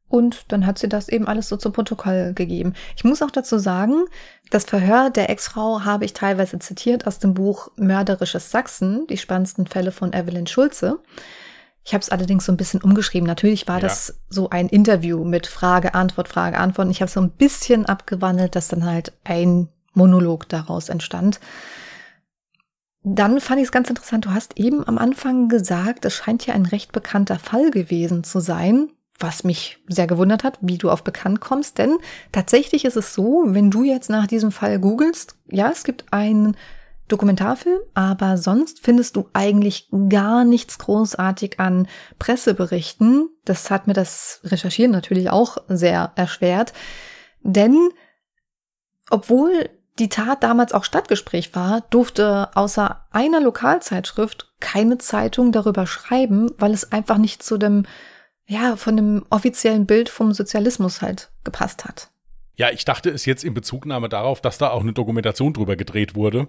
Und 0.09 0.51
dann 0.51 0.67
hat 0.67 0.79
sie 0.79 0.89
das 0.89 1.09
eben 1.09 1.29
alles 1.29 1.49
so 1.49 1.57
zum 1.57 1.73
Protokoll 1.73 2.33
gegeben. 2.35 2.75
Ich 2.97 3.05
muss 3.05 3.23
auch 3.23 3.31
dazu 3.31 3.59
sagen, 3.59 4.07
das 4.51 4.65
Verhör 4.65 5.11
der 5.11 5.31
Ex-Frau 5.31 5.85
habe 5.85 6.05
ich 6.05 6.15
teilweise 6.15 6.59
zitiert 6.59 7.07
aus 7.07 7.21
dem 7.21 7.33
Buch 7.35 7.71
Mörderisches 7.77 8.51
Sachsen, 8.51 9.07
die 9.07 9.19
spannendsten 9.19 9.69
Fälle 9.69 9.93
von 9.93 10.13
Evelyn 10.13 10.49
Schulze. 10.49 10.99
Ich 11.85 11.95
habe 11.95 12.03
es 12.03 12.11
allerdings 12.11 12.45
so 12.45 12.53
ein 12.53 12.57
bisschen 12.57 12.83
umgeschrieben. 12.83 13.27
Natürlich 13.27 13.67
war 13.67 13.77
ja. 13.77 13.83
das 13.83 14.21
so 14.29 14.51
ein 14.51 14.69
Interview 14.69 15.25
mit 15.25 15.47
Frage, 15.47 15.95
Antwort, 15.95 16.29
Frage, 16.29 16.59
Antwort. 16.59 16.87
Und 16.87 16.93
ich 16.93 17.01
habe 17.01 17.11
so 17.11 17.21
ein 17.21 17.31
bisschen 17.31 17.87
abgewandelt, 17.87 18.55
dass 18.55 18.69
dann 18.69 18.85
halt 18.85 19.13
ein 19.25 19.69
Monolog 19.95 20.49
daraus 20.49 20.89
entstand. 20.89 21.41
Dann 23.03 23.41
fand 23.41 23.61
ich 23.61 23.67
es 23.67 23.73
ganz 23.73 23.89
interessant, 23.89 24.27
du 24.27 24.31
hast 24.31 24.59
eben 24.59 24.87
am 24.87 24.99
Anfang 24.99 25.49
gesagt, 25.49 26.05
es 26.05 26.15
scheint 26.15 26.47
ja 26.47 26.55
ein 26.55 26.67
recht 26.67 26.93
bekannter 26.93 27.39
Fall 27.39 27.71
gewesen 27.71 28.25
zu 28.25 28.41
sein, 28.41 28.91
was 29.19 29.43
mich 29.43 29.79
sehr 29.89 30.07
gewundert 30.07 30.45
hat, 30.45 30.59
wie 30.61 30.77
du 30.77 30.91
auf 30.91 31.03
bekannt 31.03 31.41
kommst. 31.41 31.79
Denn 31.79 31.97
tatsächlich 32.31 32.85
ist 32.85 32.97
es 32.97 33.15
so, 33.15 33.45
wenn 33.47 33.71
du 33.71 33.85
jetzt 33.85 34.11
nach 34.11 34.27
diesem 34.27 34.53
Fall 34.53 34.79
googelst, 34.79 35.37
ja, 35.51 35.71
es 35.71 35.85
gibt 35.85 36.13
einen 36.13 36.57
Dokumentarfilm, 37.13 37.81
aber 37.95 38.37
sonst 38.37 38.81
findest 38.81 39.17
du 39.17 39.29
eigentlich 39.33 39.89
gar 40.09 40.45
nichts 40.45 40.79
großartig 40.79 41.61
an 41.61 41.89
Presseberichten. 42.19 43.29
Das 43.45 43.71
hat 43.71 43.87
mir 43.87 43.93
das 43.93 44.41
Recherchieren 44.45 44.93
natürlich 44.93 45.31
auch 45.31 45.59
sehr 45.69 46.13
erschwert, 46.15 46.73
denn 47.43 47.91
obwohl 49.11 49.69
die 49.99 50.09
Tat 50.09 50.43
damals 50.43 50.73
auch 50.73 50.85
Stadtgespräch 50.85 51.55
war, 51.55 51.83
durfte 51.91 52.49
außer 52.55 53.07
einer 53.11 53.41
Lokalzeitschrift 53.41 54.55
keine 54.61 54.99
Zeitung 54.99 55.53
darüber 55.53 55.87
schreiben, 55.87 56.51
weil 56.59 56.73
es 56.73 56.91
einfach 56.93 57.19
nicht 57.19 57.43
zu 57.43 57.59
dem, 57.59 57.87
ja, 58.47 58.77
von 58.77 58.97
dem 58.97 59.27
offiziellen 59.31 59.87
Bild 59.87 60.09
vom 60.09 60.33
Sozialismus 60.33 61.03
halt 61.03 61.31
gepasst 61.45 61.85
hat. 61.85 62.11
Ja, 62.57 62.71
ich 62.71 62.85
dachte 62.85 63.11
es 63.11 63.27
jetzt 63.27 63.45
in 63.45 63.55
Bezugnahme 63.55 64.09
darauf, 64.09 64.41
dass 64.41 64.59
da 64.59 64.71
auch 64.71 64.81
eine 64.83 64.93
Dokumentation 64.93 65.53
drüber 65.53 65.77
gedreht 65.77 66.15
wurde. 66.15 66.49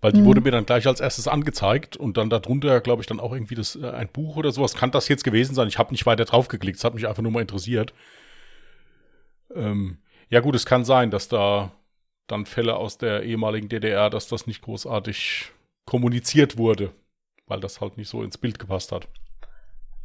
Weil 0.00 0.12
die 0.12 0.20
mhm. 0.20 0.26
wurde 0.26 0.40
mir 0.42 0.50
dann 0.50 0.66
gleich 0.66 0.86
als 0.86 1.00
erstes 1.00 1.26
angezeigt 1.26 1.96
und 1.96 2.16
dann 2.16 2.28
darunter, 2.28 2.80
glaube 2.80 3.00
ich, 3.00 3.06
dann 3.06 3.18
auch 3.18 3.32
irgendwie 3.32 3.54
das, 3.54 3.76
äh, 3.76 3.90
ein 3.90 4.08
Buch 4.08 4.36
oder 4.36 4.52
sowas. 4.52 4.74
Kann 4.74 4.90
das 4.90 5.08
jetzt 5.08 5.24
gewesen 5.24 5.54
sein? 5.54 5.68
Ich 5.68 5.78
habe 5.78 5.92
nicht 5.92 6.06
weiter 6.06 6.24
drauf 6.24 6.48
geklickt, 6.48 6.78
es 6.78 6.84
hat 6.84 6.94
mich 6.94 7.08
einfach 7.08 7.22
nur 7.22 7.32
mal 7.32 7.40
interessiert. 7.40 7.94
Ähm, 9.54 9.98
ja, 10.28 10.40
gut, 10.40 10.54
es 10.54 10.66
kann 10.66 10.84
sein, 10.84 11.10
dass 11.10 11.28
da 11.28 11.72
dann 12.26 12.46
Fälle 12.46 12.76
aus 12.76 12.98
der 12.98 13.22
ehemaligen 13.22 13.68
DDR, 13.68 14.10
dass 14.10 14.28
das 14.28 14.46
nicht 14.46 14.62
großartig 14.62 15.52
kommuniziert 15.84 16.58
wurde, 16.58 16.92
weil 17.46 17.60
das 17.60 17.80
halt 17.80 17.96
nicht 17.96 18.08
so 18.08 18.22
ins 18.22 18.38
Bild 18.38 18.58
gepasst 18.58 18.92
hat. 18.92 19.08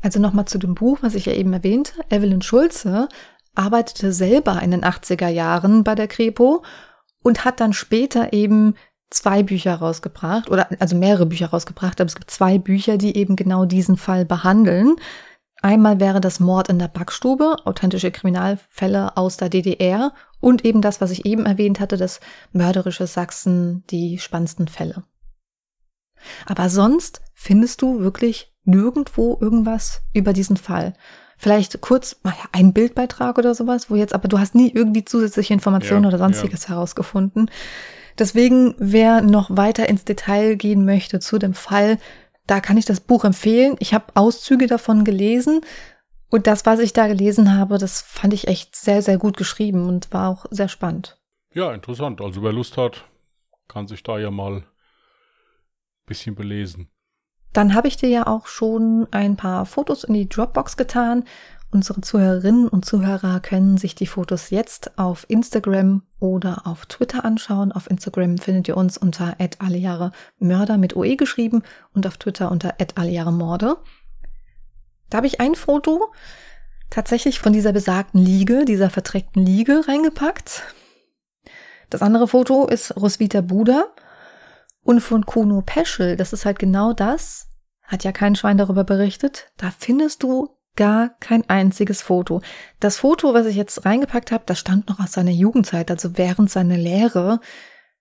Also 0.02 0.20
nochmal 0.20 0.46
zu 0.46 0.58
dem 0.58 0.76
Buch, 0.76 1.00
was 1.02 1.16
ich 1.16 1.26
ja 1.26 1.34
eben 1.34 1.54
erwähnte. 1.54 1.94
Evelyn 2.10 2.42
Schulze 2.42 3.08
arbeitete 3.56 4.14
selber 4.14 4.62
in 4.62 4.72
den 4.72 4.84
80er 4.84 5.28
Jahren 5.28 5.84
bei 5.84 5.96
der 5.96 6.08
Kripo 6.08 6.64
und 7.24 7.46
hat 7.46 7.60
dann 7.60 7.74
später 7.74 8.34
eben 8.34 8.76
zwei 9.12 9.44
Bücher 9.44 9.76
rausgebracht 9.76 10.50
oder 10.50 10.68
also 10.80 10.96
mehrere 10.96 11.26
Bücher 11.26 11.50
rausgebracht, 11.50 12.02
aber 12.02 12.08
es 12.08 12.16
gibt 12.16 12.32
zwei 12.32 12.58
Bücher, 12.58 12.98
die 12.98 13.16
eben 13.16 13.36
genau 13.36 13.66
diesen 13.66 13.98
Fall 13.98 14.26
behandeln. 14.26 14.96
Einmal 15.62 16.00
wäre 16.00 16.22
das 16.22 16.40
Mord 16.40 16.70
in 16.70 16.80
der 16.80 16.88
Backstube, 16.88 17.58
authentische 17.66 18.10
Kriminalfälle 18.10 19.16
aus 19.16 19.38
der 19.38 19.50
DDR 19.50 20.12
und 20.40 20.66
eben 20.66 20.82
das, 20.82 21.02
was 21.02 21.12
ich 21.12 21.26
eben 21.26 21.46
erwähnt 21.46 21.80
hatte, 21.80 21.98
das 21.98 22.20
mörderische 22.52 23.06
Sachsen, 23.06 23.84
die 23.92 24.18
spannendsten 24.18 24.68
Fälle. 24.68 25.04
Aber 26.48 26.70
sonst 26.70 27.22
findest 27.34 27.82
du 27.82 28.00
wirklich 28.00 28.54
nirgendwo 28.64 29.38
irgendwas 29.40 30.02
über 30.14 30.34
diesen 30.34 30.58
Fall. 30.58 30.94
Vielleicht 31.38 31.82
kurz 31.82 32.18
ein 32.52 32.74
Bildbeitrag 32.74 33.38
oder 33.38 33.56
sowas, 33.56 33.90
wo 33.90 33.96
jetzt, 33.96 34.14
aber 34.14 34.28
du 34.28 34.40
hast 34.40 34.54
nie 34.54 34.72
irgendwie 34.72 35.06
zusätzliche 35.06 35.54
Informationen 35.54 36.04
ja, 36.04 36.10
oder 36.10 36.20
sonstiges 36.20 36.64
ja. 36.64 36.70
herausgefunden. 36.70 37.50
Deswegen, 38.18 38.76
wer 38.78 39.22
noch 39.22 39.56
weiter 39.56 39.88
ins 39.90 40.06
Detail 40.06 40.56
gehen 40.56 40.86
möchte 40.86 41.20
zu 41.20 41.38
dem 41.38 41.54
Fall, 41.54 41.98
da 42.48 42.60
kann 42.60 42.78
ich 42.78 42.86
das 42.86 43.00
Buch 43.00 43.24
empfehlen. 43.24 43.76
Ich 43.80 43.94
habe 43.94 44.06
Auszüge 44.16 44.68
davon 44.68 45.04
gelesen 45.04 45.62
und 46.30 46.48
das, 46.48 46.66
was 46.66 46.80
ich 46.80 46.94
da 46.94 47.08
gelesen 47.08 47.58
habe, 47.58 47.78
das 47.78 48.02
fand 48.02 48.34
ich 48.34 48.48
echt 48.48 48.76
sehr, 48.76 49.02
sehr 49.02 49.18
gut 49.18 49.38
geschrieben 49.38 49.88
und 49.88 50.14
war 50.14 50.30
auch 50.30 50.46
sehr 50.50 50.70
spannend. 50.70 51.20
Ja, 51.54 51.74
interessant. 51.74 52.22
Also 52.22 52.42
wer 52.42 52.54
Lust 52.54 52.78
hat, 52.78 53.06
kann 53.68 53.88
sich 53.88 54.02
da 54.02 54.18
ja 54.18 54.32
mal 54.32 54.58
ein 54.58 54.64
bisschen 56.06 56.36
belesen. 56.36 56.90
Dann 57.52 57.74
habe 57.74 57.90
ich 57.90 57.98
dir 57.98 58.08
ja 58.08 58.28
auch 58.28 58.48
schon 58.48 59.08
ein 59.12 59.36
paar 59.36 59.66
Fotos 59.66 60.06
in 60.06 60.14
die 60.14 60.30
Dropbox 60.30 60.78
getan. 60.78 61.26
Unsere 61.74 62.02
Zuhörerinnen 62.02 62.68
und 62.68 62.84
Zuhörer 62.84 63.40
können 63.40 63.78
sich 63.78 63.96
die 63.96 64.06
Fotos 64.06 64.50
jetzt 64.50 65.00
auf 65.00 65.26
Instagram 65.30 66.04
oder 66.20 66.68
auf 66.68 66.86
Twitter 66.86 67.24
anschauen. 67.24 67.72
Auf 67.72 67.90
Instagram 67.90 68.38
findet 68.38 68.68
ihr 68.68 68.76
uns 68.76 68.98
unter 68.98 69.38
Mörder 70.38 70.78
mit 70.78 70.98
OE 70.98 71.16
geschrieben 71.16 71.64
und 71.94 72.06
auf 72.06 72.18
Twitter 72.18 72.52
unter 72.52 72.76
Morde. 73.32 73.78
Da 75.10 75.18
habe 75.18 75.28
ich 75.28 75.40
ein 75.40 75.56
Foto 75.56 76.12
tatsächlich 76.90 77.40
von 77.40 77.54
dieser 77.54 77.72
besagten 77.72 78.20
Liege, 78.20 78.66
dieser 78.66 78.90
verträgten 78.90 79.46
Liege 79.46 79.88
reingepackt. 79.88 80.64
Das 81.90 82.02
andere 82.02 82.28
Foto 82.28 82.68
ist 82.68 82.98
Roswitha 82.98 83.40
Buda 83.40 83.86
und 84.84 85.00
von 85.00 85.26
Kuno 85.26 85.62
Peschel. 85.62 86.18
Das 86.18 86.34
ist 86.34 86.44
halt 86.44 86.60
genau 86.60 86.92
das. 86.92 87.48
Hat 87.84 88.04
ja 88.04 88.12
kein 88.12 88.36
Schwein 88.36 88.58
darüber 88.58 88.84
berichtet. 88.84 89.54
Da 89.56 89.72
findest 89.78 90.24
du 90.24 90.58
gar 90.82 91.10
kein 91.20 91.48
einziges 91.48 92.02
Foto. 92.02 92.42
Das 92.80 92.98
Foto, 92.98 93.36
was 93.36 93.46
ich 93.46 93.56
jetzt 93.56 93.86
reingepackt 93.86 94.32
habe, 94.32 94.46
das 94.48 94.58
stand 94.58 94.90
noch 94.90 95.00
aus 95.00 95.12
seiner 95.12 95.30
Jugendzeit, 95.30 95.92
also 95.92 96.18
während 96.18 96.50
seiner 96.50 96.76
Lehre. 96.76 97.40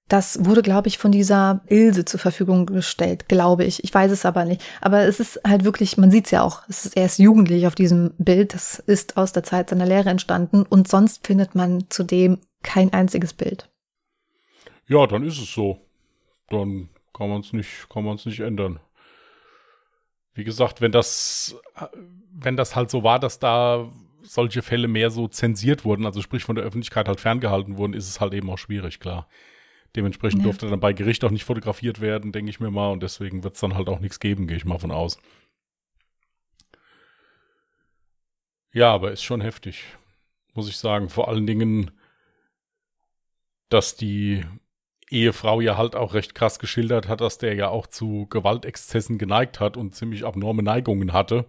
Das 0.08 0.46
wurde, 0.46 0.62
glaube 0.62 0.88
ich, 0.88 0.96
von 0.96 1.12
dieser 1.12 1.60
Ilse 1.66 2.06
zur 2.06 2.18
Verfügung 2.18 2.64
gestellt, 2.64 3.28
glaube 3.28 3.64
ich. 3.64 3.84
Ich 3.84 3.92
weiß 3.92 4.10
es 4.10 4.24
aber 4.24 4.46
nicht. 4.46 4.62
Aber 4.80 5.02
es 5.02 5.20
ist 5.20 5.42
halt 5.46 5.64
wirklich, 5.64 5.98
man 5.98 6.10
sieht 6.10 6.24
es 6.24 6.30
ja 6.30 6.42
auch, 6.42 6.62
es 6.70 6.86
ist, 6.86 6.96
er 6.96 7.04
ist 7.04 7.18
jugendlich 7.18 7.66
auf 7.66 7.74
diesem 7.74 8.14
Bild. 8.16 8.54
Das 8.54 8.78
ist 8.78 9.18
aus 9.18 9.32
der 9.32 9.42
Zeit 9.42 9.68
seiner 9.68 9.84
Lehre 9.84 10.08
entstanden. 10.08 10.62
Und 10.62 10.88
sonst 10.88 11.26
findet 11.26 11.54
man 11.54 11.84
zudem 11.90 12.38
kein 12.62 12.94
einziges 12.94 13.34
Bild. 13.34 13.68
Ja, 14.88 15.06
dann 15.06 15.22
ist 15.22 15.38
es 15.38 15.52
so. 15.52 15.86
Dann 16.48 16.88
kann 17.12 17.28
man 17.28 17.42
es 17.42 17.52
nicht, 17.52 17.90
kann 17.90 18.04
man 18.04 18.16
es 18.16 18.24
nicht 18.24 18.40
ändern. 18.40 18.80
Wie 20.34 20.44
gesagt, 20.44 20.80
wenn 20.80 20.92
das, 20.92 21.56
wenn 22.32 22.56
das 22.56 22.76
halt 22.76 22.90
so 22.90 23.02
war, 23.02 23.18
dass 23.18 23.38
da 23.38 23.90
solche 24.22 24.62
Fälle 24.62 24.88
mehr 24.88 25.10
so 25.10 25.28
zensiert 25.28 25.84
wurden, 25.84 26.06
also 26.06 26.22
sprich 26.22 26.44
von 26.44 26.56
der 26.56 26.64
Öffentlichkeit 26.64 27.08
halt 27.08 27.20
ferngehalten 27.20 27.76
wurden, 27.76 27.94
ist 27.94 28.08
es 28.08 28.20
halt 28.20 28.32
eben 28.34 28.50
auch 28.50 28.58
schwierig, 28.58 29.00
klar. 29.00 29.28
Dementsprechend 29.96 30.40
ja. 30.40 30.44
durfte 30.44 30.68
dann 30.68 30.78
bei 30.78 30.92
Gericht 30.92 31.24
auch 31.24 31.30
nicht 31.30 31.44
fotografiert 31.44 32.00
werden, 32.00 32.30
denke 32.30 32.50
ich 32.50 32.60
mir 32.60 32.70
mal, 32.70 32.92
und 32.92 33.02
deswegen 33.02 33.42
wird 33.42 33.54
es 33.54 33.60
dann 33.60 33.74
halt 33.74 33.88
auch 33.88 33.98
nichts 33.98 34.20
geben, 34.20 34.46
gehe 34.46 34.56
ich 34.56 34.64
mal 34.64 34.78
von 34.78 34.92
aus. 34.92 35.18
Ja, 38.72 38.92
aber 38.92 39.10
ist 39.10 39.24
schon 39.24 39.40
heftig, 39.40 39.82
muss 40.54 40.68
ich 40.68 40.76
sagen. 40.76 41.08
Vor 41.08 41.28
allen 41.28 41.46
Dingen, 41.46 41.90
dass 43.68 43.96
die 43.96 44.44
Ehefrau 45.10 45.60
ja 45.60 45.76
halt 45.76 45.96
auch 45.96 46.14
recht 46.14 46.34
krass 46.34 46.58
geschildert 46.58 47.08
hat, 47.08 47.20
dass 47.20 47.38
der 47.38 47.54
ja 47.54 47.68
auch 47.68 47.86
zu 47.86 48.26
Gewaltexzessen 48.30 49.18
geneigt 49.18 49.60
hat 49.60 49.76
und 49.76 49.94
ziemlich 49.94 50.24
abnorme 50.24 50.62
Neigungen 50.62 51.12
hatte. 51.12 51.46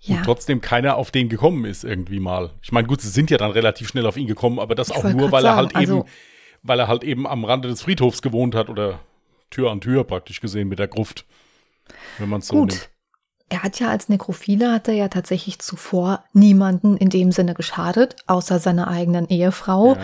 Ja. 0.00 0.16
Und 0.16 0.24
trotzdem 0.24 0.60
keiner 0.60 0.96
auf 0.96 1.10
den 1.10 1.30
gekommen 1.30 1.64
ist 1.64 1.82
irgendwie 1.82 2.20
mal. 2.20 2.50
Ich 2.62 2.72
meine, 2.72 2.86
gut, 2.86 3.00
sie 3.00 3.08
sind 3.08 3.30
ja 3.30 3.38
dann 3.38 3.52
relativ 3.52 3.88
schnell 3.88 4.06
auf 4.06 4.18
ihn 4.18 4.26
gekommen, 4.26 4.58
aber 4.58 4.74
das 4.74 4.90
ich 4.90 4.96
auch 4.96 5.04
nur, 5.04 5.32
weil 5.32 5.42
sagen, 5.42 5.54
er 5.54 5.56
halt 5.56 5.76
also 5.76 6.00
eben, 6.00 6.08
weil 6.62 6.78
er 6.78 6.88
halt 6.88 7.04
eben 7.04 7.26
am 7.26 7.44
Rande 7.44 7.68
des 7.68 7.80
Friedhofs 7.80 8.20
gewohnt 8.20 8.54
hat 8.54 8.68
oder 8.68 9.00
Tür 9.50 9.70
an 9.70 9.80
Tür 9.80 10.04
praktisch 10.04 10.40
gesehen 10.40 10.68
mit 10.68 10.78
der 10.78 10.88
Gruft. 10.88 11.24
Wenn 12.18 12.28
man 12.28 12.42
so 12.42 12.54
gut. 12.54 12.70
nimmt. 12.70 12.90
Er 13.48 13.62
hat 13.62 13.78
ja 13.78 13.88
als 13.88 14.08
Nekrophile 14.08 14.72
hat 14.72 14.88
er 14.88 14.94
ja 14.94 15.08
tatsächlich 15.08 15.58
zuvor 15.58 16.24
niemanden 16.32 16.96
in 16.96 17.08
dem 17.08 17.30
Sinne 17.30 17.54
geschadet, 17.54 18.16
außer 18.26 18.58
seiner 18.58 18.88
eigenen 18.88 19.28
Ehefrau. 19.28 19.94
Ja. 19.94 20.00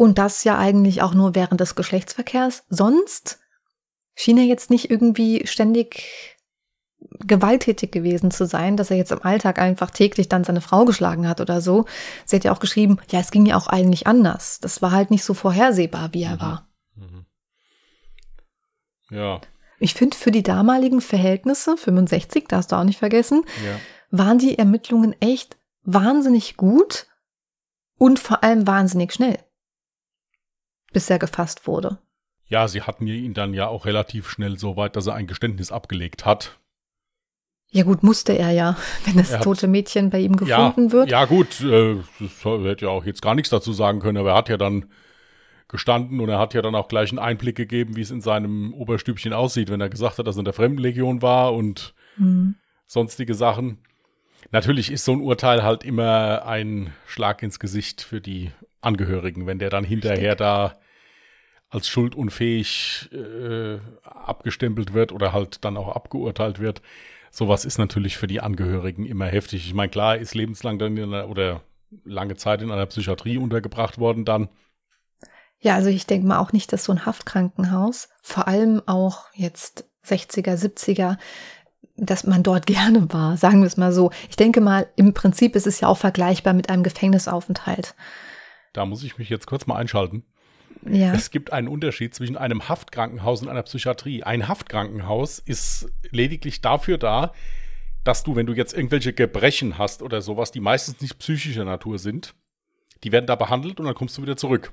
Und 0.00 0.16
das 0.16 0.44
ja 0.44 0.56
eigentlich 0.56 1.02
auch 1.02 1.12
nur 1.12 1.34
während 1.34 1.60
des 1.60 1.74
Geschlechtsverkehrs. 1.74 2.64
Sonst 2.70 3.38
schien 4.14 4.38
er 4.38 4.44
jetzt 4.44 4.70
nicht 4.70 4.90
irgendwie 4.90 5.46
ständig 5.46 6.38
gewalttätig 7.18 7.92
gewesen 7.92 8.30
zu 8.30 8.46
sein, 8.46 8.78
dass 8.78 8.90
er 8.90 8.96
jetzt 8.96 9.12
im 9.12 9.22
Alltag 9.22 9.58
einfach 9.58 9.90
täglich 9.90 10.30
dann 10.30 10.42
seine 10.42 10.62
Frau 10.62 10.86
geschlagen 10.86 11.28
hat 11.28 11.42
oder 11.42 11.60
so. 11.60 11.84
Sie 12.24 12.34
hat 12.34 12.44
ja 12.44 12.52
auch 12.52 12.60
geschrieben, 12.60 12.96
ja, 13.10 13.20
es 13.20 13.30
ging 13.30 13.44
ja 13.44 13.58
auch 13.58 13.66
eigentlich 13.66 14.06
anders. 14.06 14.58
Das 14.60 14.80
war 14.80 14.92
halt 14.92 15.10
nicht 15.10 15.22
so 15.22 15.34
vorhersehbar, 15.34 16.14
wie 16.14 16.22
er 16.22 16.36
mhm. 16.36 16.40
war. 16.40 16.68
Mhm. 16.94 17.26
Ja. 19.10 19.42
Ich 19.80 19.92
finde, 19.92 20.16
für 20.16 20.30
die 20.30 20.42
damaligen 20.42 21.02
Verhältnisse, 21.02 21.76
65, 21.76 22.48
darfst 22.48 22.72
du 22.72 22.76
auch 22.76 22.84
nicht 22.84 22.98
vergessen, 22.98 23.44
ja. 23.62 23.78
waren 24.10 24.38
die 24.38 24.58
Ermittlungen 24.58 25.14
echt 25.20 25.58
wahnsinnig 25.82 26.56
gut 26.56 27.06
und 27.98 28.18
vor 28.18 28.42
allem 28.42 28.66
wahnsinnig 28.66 29.12
schnell 29.12 29.38
bis 30.92 31.10
er 31.10 31.18
gefasst 31.18 31.66
wurde. 31.66 31.98
Ja, 32.46 32.66
sie 32.66 32.82
hatten 32.82 33.06
ihn 33.06 33.34
dann 33.34 33.54
ja 33.54 33.68
auch 33.68 33.86
relativ 33.86 34.28
schnell 34.28 34.58
so 34.58 34.76
weit, 34.76 34.96
dass 34.96 35.06
er 35.06 35.14
ein 35.14 35.28
Geständnis 35.28 35.70
abgelegt 35.70 36.26
hat. 36.26 36.58
Ja 37.72 37.84
gut, 37.84 38.02
musste 38.02 38.36
er 38.36 38.50
ja, 38.50 38.76
wenn 39.04 39.16
das 39.16 39.30
er 39.30 39.40
tote 39.40 39.68
Mädchen 39.68 40.10
bei 40.10 40.18
ihm 40.18 40.36
gefunden 40.36 40.86
ja, 40.86 40.92
wird. 40.92 41.10
Ja 41.10 41.24
gut, 41.24 41.60
äh, 41.60 41.96
das 42.18 42.44
hätte 42.44 42.86
ja 42.86 42.90
auch 42.90 43.04
jetzt 43.04 43.22
gar 43.22 43.34
nichts 43.34 43.50
dazu 43.50 43.72
sagen 43.72 44.00
können, 44.00 44.18
aber 44.18 44.30
er 44.30 44.36
hat 44.36 44.48
ja 44.48 44.56
dann 44.56 44.86
gestanden 45.68 46.20
und 46.20 46.28
er 46.28 46.40
hat 46.40 46.52
ja 46.52 46.62
dann 46.62 46.74
auch 46.74 46.88
gleich 46.88 47.10
einen 47.10 47.20
Einblick 47.20 47.54
gegeben, 47.54 47.94
wie 47.94 48.00
es 48.00 48.10
in 48.10 48.20
seinem 48.20 48.74
Oberstübchen 48.74 49.32
aussieht, 49.32 49.70
wenn 49.70 49.80
er 49.80 49.88
gesagt 49.88 50.18
hat, 50.18 50.26
dass 50.26 50.36
er 50.36 50.40
in 50.40 50.44
der 50.44 50.54
Fremdenlegion 50.54 51.22
war 51.22 51.54
und 51.54 51.94
mhm. 52.16 52.56
sonstige 52.86 53.34
Sachen. 53.34 53.78
Natürlich 54.50 54.90
ist 54.90 55.04
so 55.04 55.12
ein 55.12 55.20
Urteil 55.20 55.62
halt 55.62 55.84
immer 55.84 56.44
ein 56.44 56.92
Schlag 57.06 57.44
ins 57.44 57.60
Gesicht 57.60 58.02
für 58.02 58.20
die 58.20 58.50
Angehörigen, 58.80 59.46
wenn 59.46 59.60
der 59.60 59.70
dann 59.70 59.84
hinterher 59.84 60.32
Richtig. 60.32 60.38
da 60.38 60.79
als 61.70 61.88
schuldunfähig 61.88 63.08
äh, 63.12 63.78
abgestempelt 64.02 64.92
wird 64.92 65.12
oder 65.12 65.32
halt 65.32 65.64
dann 65.64 65.76
auch 65.76 65.94
abgeurteilt 65.94 66.58
wird. 66.58 66.82
Sowas 67.30 67.64
ist 67.64 67.78
natürlich 67.78 68.16
für 68.16 68.26
die 68.26 68.40
Angehörigen 68.40 69.06
immer 69.06 69.26
heftig. 69.26 69.66
Ich 69.66 69.74
meine, 69.74 69.90
klar, 69.90 70.16
ist 70.16 70.34
lebenslang 70.34 70.80
dann 70.80 70.98
einer, 70.98 71.28
oder 71.28 71.62
lange 72.04 72.36
Zeit 72.36 72.60
in 72.60 72.72
einer 72.72 72.86
Psychiatrie 72.86 73.38
untergebracht 73.38 73.98
worden 73.98 74.24
dann. 74.24 74.48
Ja, 75.60 75.74
also 75.74 75.90
ich 75.90 76.06
denke 76.06 76.26
mal 76.26 76.38
auch 76.38 76.52
nicht, 76.52 76.72
dass 76.72 76.84
so 76.84 76.92
ein 76.92 77.06
Haftkrankenhaus, 77.06 78.08
vor 78.22 78.48
allem 78.48 78.82
auch 78.86 79.26
jetzt 79.34 79.84
60er, 80.06 80.56
70er, 80.56 81.18
dass 81.96 82.24
man 82.24 82.42
dort 82.42 82.66
gerne 82.66 83.12
war, 83.12 83.36
sagen 83.36 83.60
wir 83.60 83.66
es 83.66 83.76
mal 83.76 83.92
so. 83.92 84.10
Ich 84.28 84.36
denke 84.36 84.60
mal, 84.60 84.88
im 84.96 85.14
Prinzip 85.14 85.54
ist 85.54 85.68
es 85.68 85.80
ja 85.80 85.88
auch 85.88 85.98
vergleichbar 85.98 86.52
mit 86.52 86.68
einem 86.68 86.82
Gefängnisaufenthalt. 86.82 87.94
Da 88.72 88.86
muss 88.86 89.04
ich 89.04 89.18
mich 89.18 89.28
jetzt 89.28 89.46
kurz 89.46 89.66
mal 89.66 89.76
einschalten. 89.76 90.24
Ja. 90.82 91.12
Es 91.14 91.30
gibt 91.30 91.52
einen 91.52 91.68
Unterschied 91.68 92.14
zwischen 92.14 92.36
einem 92.36 92.68
Haftkrankenhaus 92.68 93.42
und 93.42 93.48
einer 93.48 93.62
Psychiatrie. 93.62 94.22
Ein 94.22 94.48
Haftkrankenhaus 94.48 95.38
ist 95.38 95.90
lediglich 96.10 96.60
dafür 96.60 96.98
da, 96.98 97.32
dass 98.04 98.22
du, 98.22 98.36
wenn 98.36 98.46
du 98.46 98.54
jetzt 98.54 98.72
irgendwelche 98.72 99.12
Gebrechen 99.12 99.78
hast 99.78 100.02
oder 100.02 100.22
sowas, 100.22 100.52
die 100.52 100.60
meistens 100.60 101.00
nicht 101.00 101.18
psychischer 101.18 101.64
Natur 101.64 101.98
sind, 101.98 102.34
die 103.04 103.12
werden 103.12 103.26
da 103.26 103.36
behandelt 103.36 103.78
und 103.80 103.86
dann 103.86 103.94
kommst 103.94 104.16
du 104.18 104.22
wieder 104.22 104.36
zurück. 104.36 104.72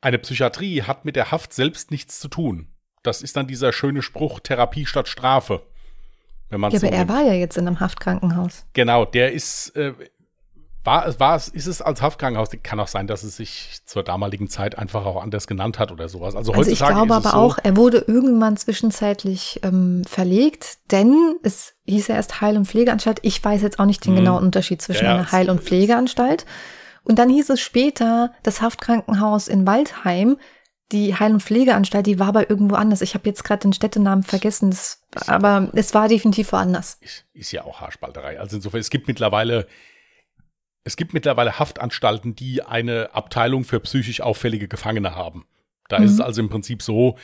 Eine 0.00 0.18
Psychiatrie 0.18 0.82
hat 0.82 1.04
mit 1.04 1.16
der 1.16 1.30
Haft 1.30 1.52
selbst 1.52 1.90
nichts 1.90 2.20
zu 2.20 2.28
tun. 2.28 2.68
Das 3.02 3.22
ist 3.22 3.36
dann 3.36 3.46
dieser 3.46 3.72
schöne 3.72 4.02
Spruch 4.02 4.40
Therapie 4.40 4.86
statt 4.86 5.08
Strafe. 5.08 5.62
Wenn 6.50 6.60
man 6.60 6.72
ja, 6.72 6.78
so 6.78 6.86
aber 6.86 6.96
nimmt. 6.96 7.10
er 7.10 7.14
war 7.14 7.22
ja 7.22 7.32
jetzt 7.32 7.56
in 7.56 7.66
einem 7.66 7.80
Haftkrankenhaus. 7.80 8.66
Genau, 8.74 9.04
der 9.04 9.32
ist, 9.32 9.70
äh, 9.76 9.92
war, 10.84 11.18
war 11.18 11.36
es, 11.36 11.48
ist 11.48 11.66
es 11.66 11.80
als 11.80 12.02
Haftkrankenhaus? 12.02 12.50
Kann 12.62 12.78
auch 12.78 12.88
sein, 12.88 13.06
dass 13.06 13.22
es 13.22 13.36
sich 13.36 13.80
zur 13.86 14.02
damaligen 14.02 14.48
Zeit 14.48 14.78
einfach 14.78 15.06
auch 15.06 15.22
anders 15.22 15.46
genannt 15.46 15.78
hat 15.78 15.90
oder 15.90 16.08
sowas. 16.08 16.36
Also, 16.36 16.52
also 16.52 16.70
ich 16.70 16.78
glaube 16.78 17.14
aber 17.14 17.30
so, 17.30 17.36
auch, 17.36 17.58
er 17.62 17.76
wurde 17.76 18.04
irgendwann 18.06 18.56
zwischenzeitlich 18.56 19.60
ähm, 19.62 20.02
verlegt, 20.06 20.78
denn 20.90 21.36
es 21.42 21.74
hieß 21.86 22.08
ja 22.08 22.16
erst 22.16 22.40
Heil- 22.42 22.58
und 22.58 22.66
Pflegeanstalt. 22.66 23.18
Ich 23.22 23.42
weiß 23.42 23.62
jetzt 23.62 23.78
auch 23.78 23.86
nicht 23.86 24.04
den 24.04 24.14
hm. 24.14 24.24
genauen 24.24 24.44
Unterschied 24.44 24.82
zwischen 24.82 25.06
ja, 25.06 25.14
einer 25.14 25.32
Heil- 25.32 25.50
und 25.50 25.62
Pflegeanstalt. 25.62 26.44
Und 27.02 27.18
dann 27.18 27.28
hieß 27.28 27.50
es 27.50 27.60
später, 27.60 28.32
das 28.42 28.60
Haftkrankenhaus 28.60 29.48
in 29.48 29.66
Waldheim, 29.66 30.36
die 30.92 31.16
Heil- 31.16 31.32
und 31.32 31.42
Pflegeanstalt, 31.42 32.06
die 32.06 32.18
war 32.18 32.28
aber 32.28 32.50
irgendwo 32.50 32.74
anders. 32.74 33.00
Ich 33.00 33.14
habe 33.14 33.28
jetzt 33.28 33.42
gerade 33.42 33.62
den 33.62 33.72
Städtenamen 33.72 34.22
vergessen, 34.22 34.70
das, 34.70 35.00
aber 35.26 35.70
es 35.72 35.94
war 35.94 36.08
definitiv 36.08 36.52
woanders. 36.52 36.98
Ist, 37.00 37.24
ist 37.32 37.52
ja 37.52 37.64
auch 37.64 37.80
Haarspalterei. 37.80 38.38
Also 38.38 38.56
insofern, 38.56 38.80
es 38.80 38.90
gibt 38.90 39.08
mittlerweile 39.08 39.66
es 40.84 40.96
gibt 40.96 41.14
mittlerweile 41.14 41.58
Haftanstalten, 41.58 42.36
die 42.36 42.62
eine 42.62 43.14
Abteilung 43.14 43.64
für 43.64 43.80
psychisch 43.80 44.20
auffällige 44.20 44.68
Gefangene 44.68 45.14
haben. 45.14 45.46
Da 45.88 45.98
mhm. 45.98 46.04
ist 46.04 46.12
es 46.12 46.20
also 46.20 46.42
im 46.42 46.50
Prinzip 46.50 46.82
so, 46.82 47.16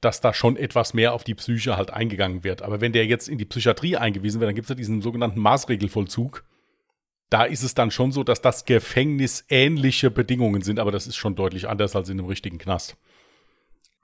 dass 0.00 0.20
da 0.20 0.34
schon 0.34 0.56
etwas 0.56 0.92
mehr 0.94 1.12
auf 1.12 1.24
die 1.24 1.34
Psyche 1.34 1.76
halt 1.76 1.90
eingegangen 1.90 2.42
wird. 2.42 2.62
Aber 2.62 2.80
wenn 2.80 2.92
der 2.92 3.06
jetzt 3.06 3.28
in 3.28 3.38
die 3.38 3.44
Psychiatrie 3.44 3.96
eingewiesen 3.96 4.40
wird, 4.40 4.48
dann 4.48 4.54
gibt 4.54 4.64
es 4.64 4.70
ja 4.70 4.74
diesen 4.74 5.02
sogenannten 5.02 5.40
Maßregelvollzug. 5.40 6.44
Da 7.28 7.44
ist 7.44 7.62
es 7.62 7.74
dann 7.74 7.92
schon 7.92 8.10
so, 8.10 8.24
dass 8.24 8.40
das 8.40 8.64
Gefängnis 8.64 9.44
ähnliche 9.48 10.10
Bedingungen 10.10 10.62
sind, 10.62 10.80
aber 10.80 10.90
das 10.90 11.06
ist 11.06 11.16
schon 11.16 11.36
deutlich 11.36 11.68
anders 11.68 11.94
als 11.94 12.08
in 12.08 12.18
einem 12.18 12.28
richtigen 12.28 12.58
Knast. 12.58 12.96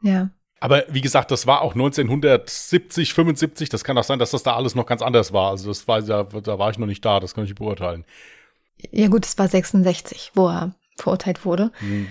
Ja. 0.02 0.30
Aber 0.60 0.84
wie 0.88 1.00
gesagt, 1.00 1.30
das 1.30 1.46
war 1.46 1.62
auch 1.62 1.74
1970, 1.74 3.14
75. 3.14 3.68
Das 3.68 3.82
kann 3.82 3.98
auch 3.98 4.04
sein, 4.04 4.18
dass 4.18 4.30
das 4.30 4.42
da 4.42 4.54
alles 4.54 4.74
noch 4.74 4.86
ganz 4.86 5.02
anders 5.02 5.32
war. 5.32 5.50
Also 5.50 5.68
das 5.68 5.88
war 5.88 6.00
ja, 6.00 6.22
da 6.22 6.58
war 6.58 6.70
ich 6.70 6.78
noch 6.78 6.86
nicht 6.86 7.04
da. 7.04 7.20
Das 7.20 7.34
kann 7.34 7.44
ich 7.44 7.54
beurteilen. 7.54 8.04
Ja 8.78 9.08
gut, 9.08 9.24
es 9.24 9.38
war 9.38 9.48
66, 9.48 10.32
wo 10.34 10.48
er 10.48 10.74
verurteilt 10.96 11.44
wurde. 11.44 11.72
Hm. 11.78 12.08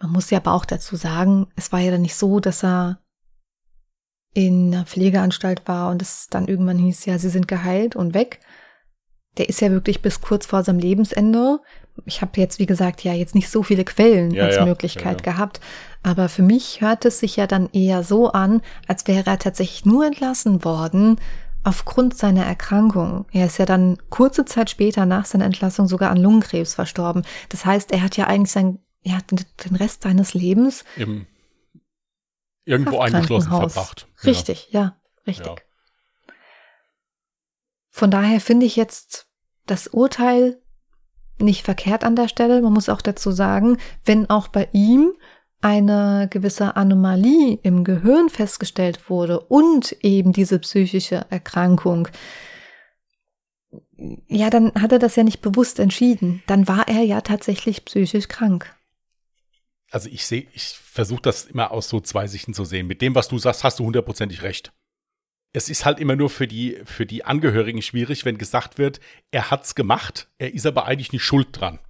Man 0.00 0.12
muss 0.12 0.30
ja 0.30 0.38
aber 0.38 0.54
auch 0.54 0.64
dazu 0.64 0.96
sagen, 0.96 1.46
es 1.56 1.72
war 1.72 1.80
ja 1.80 1.90
dann 1.90 2.02
nicht 2.02 2.14
so, 2.14 2.40
dass 2.40 2.64
er 2.64 3.00
in 4.32 4.72
einer 4.72 4.86
Pflegeanstalt 4.86 5.66
war 5.66 5.90
und 5.90 6.02
es 6.02 6.28
dann 6.30 6.48
irgendwann 6.48 6.78
hieß, 6.78 7.04
ja, 7.06 7.18
sie 7.18 7.28
sind 7.28 7.48
geheilt 7.48 7.96
und 7.96 8.14
weg. 8.14 8.40
Der 9.38 9.48
ist 9.48 9.60
ja 9.60 9.70
wirklich 9.70 10.02
bis 10.02 10.20
kurz 10.20 10.46
vor 10.46 10.62
seinem 10.64 10.78
Lebensende. 10.78 11.60
Ich 12.04 12.22
habe 12.22 12.40
jetzt, 12.40 12.58
wie 12.58 12.66
gesagt, 12.66 13.04
ja 13.04 13.12
jetzt 13.12 13.34
nicht 13.34 13.48
so 13.48 13.62
viele 13.62 13.84
Quellen 13.84 14.30
Ja, 14.30 14.44
als 14.44 14.56
ja, 14.56 14.64
Möglichkeit 14.64 15.24
ja. 15.24 15.32
gehabt. 15.32 15.60
Aber 16.02 16.28
für 16.28 16.42
mich 16.42 16.80
hört 16.80 17.04
es 17.04 17.20
sich 17.20 17.36
ja 17.36 17.46
dann 17.46 17.68
eher 17.72 18.02
so 18.02 18.32
an, 18.32 18.62
als 18.86 19.06
wäre 19.06 19.28
er 19.28 19.38
tatsächlich 19.38 19.84
nur 19.84 20.06
entlassen 20.06 20.64
worden 20.64 21.20
aufgrund 21.62 22.16
seiner 22.16 22.44
Erkrankung. 22.44 23.26
Er 23.32 23.46
ist 23.46 23.58
ja 23.58 23.66
dann 23.66 23.98
kurze 24.08 24.44
Zeit 24.44 24.70
später 24.70 25.06
nach 25.06 25.26
seiner 25.26 25.44
Entlassung 25.44 25.88
sogar 25.88 26.10
an 26.10 26.16
Lungenkrebs 26.16 26.74
verstorben. 26.74 27.24
Das 27.48 27.64
heißt, 27.64 27.92
er 27.92 28.02
hat 28.02 28.16
ja 28.16 28.26
eigentlich 28.26 28.52
sein, 28.52 28.78
ja, 29.02 29.18
den, 29.30 29.76
Rest 29.76 30.02
seines 30.02 30.34
Lebens 30.34 30.84
Im, 30.96 31.26
irgendwo 32.64 33.00
eingeschlossen 33.00 33.50
verbracht. 33.50 34.08
Richtig, 34.24 34.68
ja, 34.70 34.96
richtig. 35.26 35.46
Ja. 35.46 36.34
Von 37.90 38.10
daher 38.10 38.40
finde 38.40 38.66
ich 38.66 38.76
jetzt 38.76 39.26
das 39.66 39.88
Urteil 39.88 40.60
nicht 41.38 41.64
verkehrt 41.64 42.04
an 42.04 42.16
der 42.16 42.28
Stelle. 42.28 42.62
Man 42.62 42.72
muss 42.72 42.88
auch 42.88 43.02
dazu 43.02 43.30
sagen, 43.30 43.78
wenn 44.04 44.28
auch 44.30 44.48
bei 44.48 44.68
ihm 44.72 45.12
eine 45.60 46.28
gewisse 46.30 46.76
Anomalie 46.76 47.58
im 47.62 47.84
Gehirn 47.84 48.28
festgestellt 48.28 49.10
wurde 49.10 49.40
und 49.40 49.92
eben 50.02 50.32
diese 50.32 50.58
psychische 50.58 51.26
Erkrankung, 51.30 52.08
ja, 54.28 54.48
dann 54.50 54.72
hat 54.74 54.92
er 54.92 54.98
das 54.98 55.16
ja 55.16 55.22
nicht 55.22 55.42
bewusst 55.42 55.78
entschieden. 55.78 56.42
Dann 56.46 56.66
war 56.66 56.88
er 56.88 57.02
ja 57.02 57.20
tatsächlich 57.20 57.84
psychisch 57.84 58.28
krank. 58.28 58.74
Also 59.90 60.08
ich 60.08 60.24
sehe, 60.24 60.46
ich 60.54 60.68
versuche 60.68 61.22
das 61.22 61.44
immer 61.44 61.70
aus 61.70 61.88
so 61.88 62.00
zwei 62.00 62.26
Sichten 62.26 62.54
zu 62.54 62.64
sehen. 62.64 62.86
Mit 62.86 63.02
dem, 63.02 63.14
was 63.14 63.28
du 63.28 63.38
sagst, 63.38 63.64
hast 63.64 63.78
du 63.78 63.84
hundertprozentig 63.84 64.42
recht. 64.42 64.72
Es 65.52 65.68
ist 65.68 65.84
halt 65.84 65.98
immer 65.98 66.14
nur 66.14 66.30
für 66.30 66.46
die, 66.46 66.78
für 66.84 67.06
die 67.06 67.24
Angehörigen 67.24 67.82
schwierig, 67.82 68.24
wenn 68.24 68.38
gesagt 68.38 68.78
wird, 68.78 69.00
er 69.32 69.50
hat's 69.50 69.74
gemacht, 69.74 70.28
er 70.38 70.54
ist 70.54 70.64
aber 70.64 70.86
eigentlich 70.86 71.12
nicht 71.12 71.24
schuld 71.24 71.48
dran, 71.52 71.80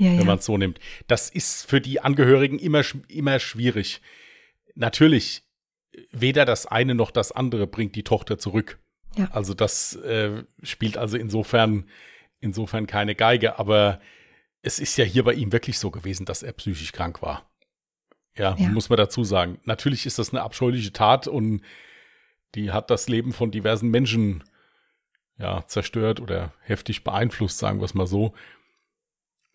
Ja, 0.00 0.18
wenn 0.18 0.26
man 0.26 0.38
es 0.38 0.46
so 0.46 0.56
nimmt. 0.56 0.80
Das 1.08 1.28
ist 1.28 1.66
für 1.68 1.80
die 1.80 2.00
Angehörigen 2.00 2.58
immer, 2.58 2.82
immer 3.08 3.38
schwierig. 3.38 4.00
Natürlich, 4.74 5.42
weder 6.10 6.44
das 6.46 6.64
eine 6.66 6.94
noch 6.94 7.10
das 7.10 7.32
andere 7.32 7.66
bringt 7.66 7.94
die 7.96 8.02
Tochter 8.04 8.38
zurück. 8.38 8.78
Ja. 9.16 9.28
Also 9.32 9.52
das 9.54 9.96
äh, 9.96 10.44
spielt 10.62 10.96
also 10.96 11.16
insofern, 11.18 11.88
insofern 12.40 12.86
keine 12.86 13.14
Geige, 13.14 13.58
aber 13.58 14.00
es 14.62 14.78
ist 14.78 14.96
ja 14.96 15.04
hier 15.04 15.24
bei 15.24 15.34
ihm 15.34 15.52
wirklich 15.52 15.78
so 15.78 15.90
gewesen, 15.90 16.24
dass 16.24 16.42
er 16.42 16.52
psychisch 16.52 16.92
krank 16.92 17.20
war. 17.20 17.50
Ja, 18.36 18.56
Ja. 18.58 18.68
muss 18.68 18.88
man 18.88 18.96
dazu 18.96 19.22
sagen. 19.24 19.58
Natürlich 19.64 20.06
ist 20.06 20.18
das 20.18 20.30
eine 20.30 20.42
abscheuliche 20.42 20.92
Tat 20.92 21.28
und 21.28 21.62
die 22.54 22.70
hat 22.70 22.90
das 22.90 23.08
Leben 23.08 23.32
von 23.32 23.50
diversen 23.50 23.90
Menschen 23.90 24.44
ja 25.38 25.66
zerstört 25.66 26.20
oder 26.20 26.54
heftig 26.62 27.04
beeinflusst, 27.04 27.58
sagen 27.58 27.80
wir 27.80 27.84
es 27.84 27.94
mal 27.94 28.06
so. 28.06 28.34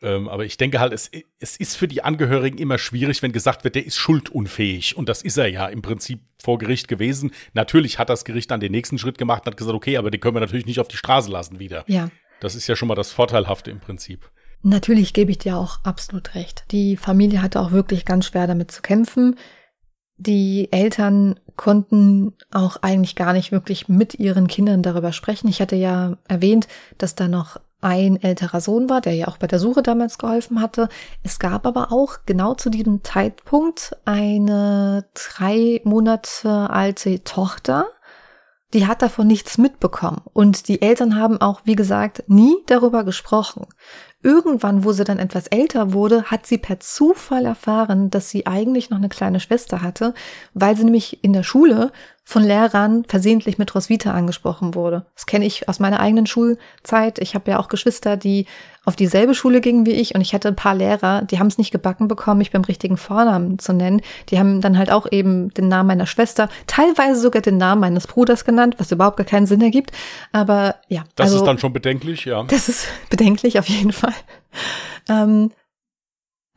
Ähm, 0.02 0.28
aber 0.28 0.46
ich 0.46 0.58
denke 0.58 0.80
halt, 0.80 0.94
es, 0.94 1.10
es 1.40 1.58
ist 1.58 1.76
für 1.78 1.88
die 1.88 2.04
Angehörigen 2.04 2.58
immer 2.58 2.78
schwierig, 2.78 3.22
wenn 3.22 3.32
gesagt 3.32 3.64
wird, 3.64 3.76
der 3.76 3.86
ist 3.86 3.96
schuldunfähig. 3.96 4.98
Und 4.98 5.10
das 5.10 5.22
ist 5.22 5.38
er 5.38 5.48
ja 5.48 5.68
im 5.68 5.82
Prinzip 5.82 6.20
vor 6.42 6.58
Gericht 6.58 6.88
gewesen. 6.88 7.32
Natürlich 7.54 7.98
hat 7.98 8.10
das 8.10 8.26
Gericht 8.26 8.52
dann 8.52 8.60
den 8.60 8.72
nächsten 8.72 8.98
Schritt 8.98 9.18
gemacht 9.18 9.44
und 9.46 9.52
hat 9.52 9.58
gesagt, 9.58 9.76
okay, 9.76 9.98
aber 9.98 10.12
den 10.12 10.20
können 10.20 10.36
wir 10.36 10.42
natürlich 10.42 10.66
nicht 10.66 10.80
auf 10.80 10.88
die 10.88 10.98
Straße 10.98 11.32
lassen 11.32 11.60
wieder. 11.60 11.84
ja. 11.88 12.10
Das 12.42 12.54
ist 12.54 12.68
ja 12.68 12.76
schon 12.76 12.90
mal 12.90 12.96
das 12.96 13.14
Vorteilhafte 13.14 13.72
im 13.72 13.80
Prinzip. 13.80 14.30
Natürlich 14.62 15.14
gebe 15.14 15.32
ich 15.32 15.38
dir 15.38 15.58
auch 15.58 15.80
absolut 15.84 16.36
recht. 16.36 16.66
Die 16.72 16.98
Familie 16.98 17.42
hatte 17.42 17.62
auch 17.62 17.72
wirklich 17.72 18.04
ganz 18.04 18.26
schwer 18.26 18.46
damit 18.46 18.72
zu 18.72 18.82
kämpfen. 18.82 19.38
Die 20.18 20.70
Eltern 20.72 21.40
konnten 21.56 22.34
auch 22.52 22.78
eigentlich 22.82 23.16
gar 23.16 23.34
nicht 23.34 23.52
wirklich 23.52 23.88
mit 23.88 24.16
ihren 24.16 24.48
Kindern 24.48 24.82
darüber 24.82 25.12
sprechen. 25.12 25.48
Ich 25.50 25.62
hatte 25.62 25.76
ja 25.76 26.18
erwähnt, 26.28 26.68
dass 26.98 27.16
da 27.16 27.28
noch 27.28 27.58
ein 27.86 28.22
älterer 28.22 28.62
Sohn 28.62 28.90
war, 28.90 29.00
der 29.00 29.14
ja 29.14 29.28
auch 29.28 29.38
bei 29.38 29.46
der 29.46 29.60
Suche 29.60 29.84
damals 29.84 30.18
geholfen 30.18 30.60
hatte. 30.60 30.90
Es 31.24 31.38
gab 31.38 31.68
aber 31.68 31.92
auch 31.92 32.18
genau 32.26 32.56
zu 32.56 32.72
diesem 32.72 33.04
Zeitpunkt 33.04 33.96
eine 34.06 35.06
drei 35.14 35.82
Monate 35.84 36.70
alte 36.72 37.24
Tochter, 37.24 37.86
die 38.74 38.88
hat 38.88 39.04
davon 39.04 39.28
nichts 39.28 39.60
mitbekommen. 39.60 40.22
Und 40.34 40.68
die 40.68 40.82
Eltern 40.82 41.16
haben 41.16 41.40
auch, 41.40 41.62
wie 41.64 41.76
gesagt, 41.76 42.24
nie 42.28 42.56
darüber 42.66 43.04
gesprochen. 43.04 43.68
Irgendwann, 44.24 44.84
wo 44.84 44.92
sie 44.92 45.04
dann 45.04 45.20
etwas 45.20 45.46
älter 45.46 45.94
wurde, 45.94 46.24
hat 46.24 46.48
sie 46.48 46.58
per 46.58 46.80
Zufall 46.80 47.46
erfahren, 47.46 48.10
dass 48.10 48.32
sie 48.32 48.48
eigentlich 48.48 48.90
noch 48.90 48.98
eine 48.98 49.10
kleine 49.10 49.40
Schwester 49.40 49.84
hatte, 49.84 50.16
weil 50.56 50.76
sie 50.76 50.86
nämlich 50.86 51.24
in 51.24 51.34
der 51.34 51.44
Schule 51.44 51.92
von 52.28 52.44
Lehrern 52.44 53.06
versehentlich 53.08 53.60
mit 53.60 53.74
Roswitha 53.76 54.12
angesprochen 54.12 54.74
wurde. 54.74 55.06
Das 55.14 55.28
kenne 55.28 55.46
ich 55.46 55.70
aus 55.70 55.80
meiner 55.80 56.00
eigenen 56.00 56.26
Schulzeit. 56.26 57.20
Ich 57.20 57.36
habe 57.36 57.52
ja 57.52 57.60
auch 57.60 57.68
Geschwister, 57.68 58.18
die 58.18 58.48
auf 58.84 58.96
dieselbe 58.96 59.36
Schule 59.36 59.62
gingen 59.62 59.86
wie 59.86 59.92
ich 59.92 60.16
und 60.16 60.22
ich 60.22 60.34
hatte 60.34 60.48
ein 60.48 60.56
paar 60.56 60.74
Lehrer, 60.74 61.22
die 61.22 61.38
haben 61.38 61.48
es 61.48 61.60
nicht 61.60 61.72
gebacken 61.72 62.08
bekommen, 62.08 62.40
mich 62.40 62.52
beim 62.52 62.64
richtigen 62.64 62.98
Vornamen 62.98 63.60
zu 63.60 63.74
nennen. 63.74 64.02
Die 64.30 64.40
haben 64.40 64.60
dann 64.60 64.78
halt 64.78 64.92
auch 64.92 65.12
eben 65.12 65.54
den 65.54 65.68
Namen 65.68 65.88
meiner 65.88 66.08
Schwester, 66.08 66.50
teilweise 66.66 67.22
sogar 67.22 67.44
den 67.44 67.58
Namen 67.58 67.82
meines 67.82 68.08
Bruders 68.08 68.44
genannt, 68.44 68.76
was 68.80 68.92
überhaupt 68.92 69.18
gar 69.18 69.26
keinen 69.26 69.46
Sinn 69.46 69.62
ergibt. 69.62 69.92
Aber 70.32 70.76
ja, 70.88 71.04
Das 71.16 71.28
also, 71.28 71.38
ist 71.38 71.46
dann 71.46 71.60
schon 71.60 71.74
bedenklich, 71.74 72.26
ja. 72.26 72.44
das 72.48 72.70
ist 72.70 72.88
bedenklich 73.12 73.60
auf 73.60 73.70
jeden 73.70 73.92
Fall. 73.92 74.14
Ähm, 75.10 75.52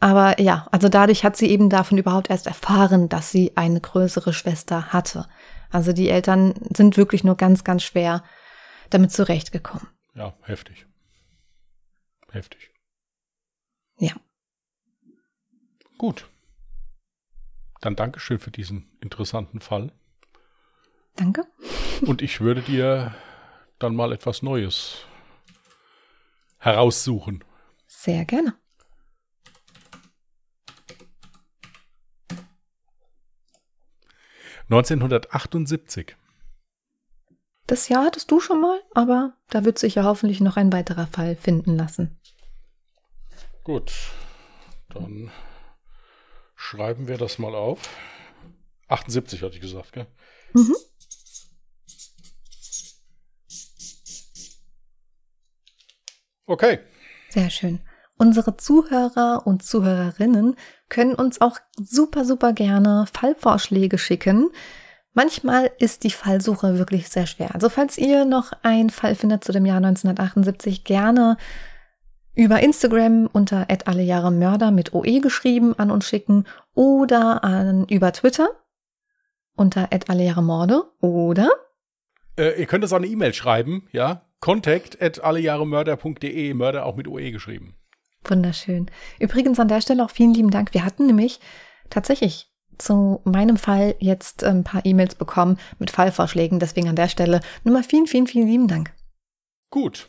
aber 0.01 0.41
ja, 0.41 0.67
also 0.71 0.89
dadurch 0.89 1.25
hat 1.25 1.37
sie 1.37 1.49
eben 1.49 1.71
davon 1.71 1.99
überhaupt 1.99 2.31
erst 2.31 2.47
erfahren, 2.47 3.09
dass 3.09 3.33
sie 3.33 3.53
eine 3.57 3.81
größere 3.81 4.33
Schwester 4.33 4.93
hatte. 4.93 5.27
Also 5.71 5.93
die 5.93 6.09
Eltern 6.09 6.55
sind 6.75 6.97
wirklich 6.97 7.25
nur 7.25 7.37
ganz, 7.37 7.65
ganz 7.65 7.83
schwer 7.83 8.25
damit 8.91 9.13
zurechtgekommen. 9.13 9.87
Ja, 10.15 10.35
heftig. 10.43 10.87
Heftig. 12.31 12.71
Ja. 13.99 14.15
Gut. 15.99 16.29
Dann 17.81 17.97
Dankeschön 17.97 18.39
für 18.39 18.51
diesen 18.51 18.91
interessanten 19.01 19.61
Fall. 19.61 19.93
Danke. 21.17 21.45
Und 22.03 22.23
ich 22.23 22.41
würde 22.41 22.63
dir 22.63 23.15
dann 23.79 23.95
mal 23.95 24.13
etwas 24.13 24.43
Neues 24.43 25.05
heraussuchen. 26.59 27.45
Sehr 27.87 28.25
gerne. 28.25 28.55
(1978). 34.71 36.17
Das 37.67 37.89
Jahr 37.89 38.05
hattest 38.05 38.31
du 38.31 38.41
schon 38.41 38.61
mal, 38.61 38.81
aber 38.95 39.35
da 39.49 39.65
wird 39.65 39.79
sich 39.79 39.95
ja 39.95 40.05
hoffentlich 40.05 40.41
noch 40.41 40.57
ein 40.57 40.73
weiterer 40.73 41.07
Fall 41.07 41.37
finden 41.37 41.77
lassen. 41.77 42.19
Gut, 43.65 43.93
dann 44.89 45.31
schreiben 46.55 47.09
wir 47.09 47.19
das 47.19 47.39
mal 47.39 47.55
auf. 47.55 47.91
78 48.89 49.43
hatte 49.43 49.55
ich 49.55 49.61
gesagt, 49.61 49.93
gell? 49.93 50.07
Mhm. 50.55 50.75
Okay. 56.47 56.79
Sehr 57.29 57.51
schön. 57.51 57.81
Unsere 58.17 58.57
Zuhörer 58.57 59.47
und 59.47 59.63
Zuhörerinnen 59.63 60.57
können 60.89 61.15
uns 61.15 61.41
auch 61.41 61.59
super, 61.77 62.25
super 62.25 62.53
gerne 62.53 63.07
Fallvorschläge 63.13 63.99
schicken. 63.99 64.51
Manchmal 65.13 65.71
ist 65.79 66.05
die 66.05 66.11
Fallsuche 66.11 66.79
wirklich 66.79 67.09
sehr 67.09 67.27
schwer. 67.27 67.55
Also 67.55 67.69
falls 67.69 67.99
ihr 67.99 68.25
noch 68.25 68.53
einen 68.63 68.91
Fall 68.91 69.15
findet 69.15 69.45
zu 69.45 69.53
dem 69.53 69.67
Jahr 69.67 69.79
1978, 69.79 70.85
gerne 70.85 71.37
über 72.35 72.61
Instagram 72.61 73.29
unter 73.33 73.67
alle 73.87 74.03
Jahre 74.03 74.31
Mörder 74.31 74.71
mit 74.71 74.95
OE 74.95 75.21
geschrieben 75.21 75.77
an 75.77 75.91
uns 75.91 76.07
schicken 76.07 76.45
oder 76.75 77.43
an 77.43 77.85
über 77.87 78.13
Twitter 78.13 78.51
unter 79.57 79.89
alle 80.09 80.23
Jahre 80.23 80.43
Morde 80.43 80.85
oder 81.01 81.51
Äh, 82.39 82.61
ihr 82.61 82.67
könnt 82.67 82.85
uns 82.85 82.93
auch 82.93 82.99
eine 82.99 83.09
E-Mail 83.09 83.35
schreiben, 83.35 83.89
ja? 83.91 84.23
Contact 84.39 85.03
allejahremörder.de, 85.03 86.55
Mörder 86.55 86.87
auch 86.87 86.95
mit 86.95 87.09
OE 87.09 87.33
geschrieben. 87.33 87.75
Wunderschön. 88.25 88.91
Übrigens 89.19 89.59
an 89.61 89.69
der 89.69 89.81
Stelle 89.81 90.05
auch 90.05 90.11
vielen 90.11 90.35
lieben 90.35 90.51
Dank. 90.51 90.75
Wir 90.75 90.85
hatten 90.85 91.07
nämlich 91.07 91.41
tatsächlich 91.91 92.51
zu 92.77 93.21
meinem 93.25 93.57
Fall 93.57 93.97
jetzt 93.99 94.45
ein 94.45 94.65
paar 94.65 94.85
E-Mails 94.85 95.15
bekommen 95.15 95.59
mit 95.79 95.91
Fallvorschlägen. 95.91 96.61
Deswegen 96.61 96.89
an 96.89 96.97
der 96.97 97.09
Stelle 97.09 97.41
nochmal 97.65 97.83
vielen, 97.83 98.07
vielen, 98.07 98.27
vielen 98.27 98.47
lieben 98.49 98.69
Dank. 98.69 98.93
Gut. 99.71 100.09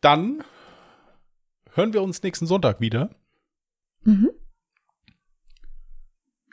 Dann 0.00 0.44
hören 1.72 1.92
wir 1.92 2.02
uns 2.02 2.22
nächsten 2.22 2.46
Sonntag 2.46 2.80
wieder. 2.80 3.10
Mhm. 4.02 4.30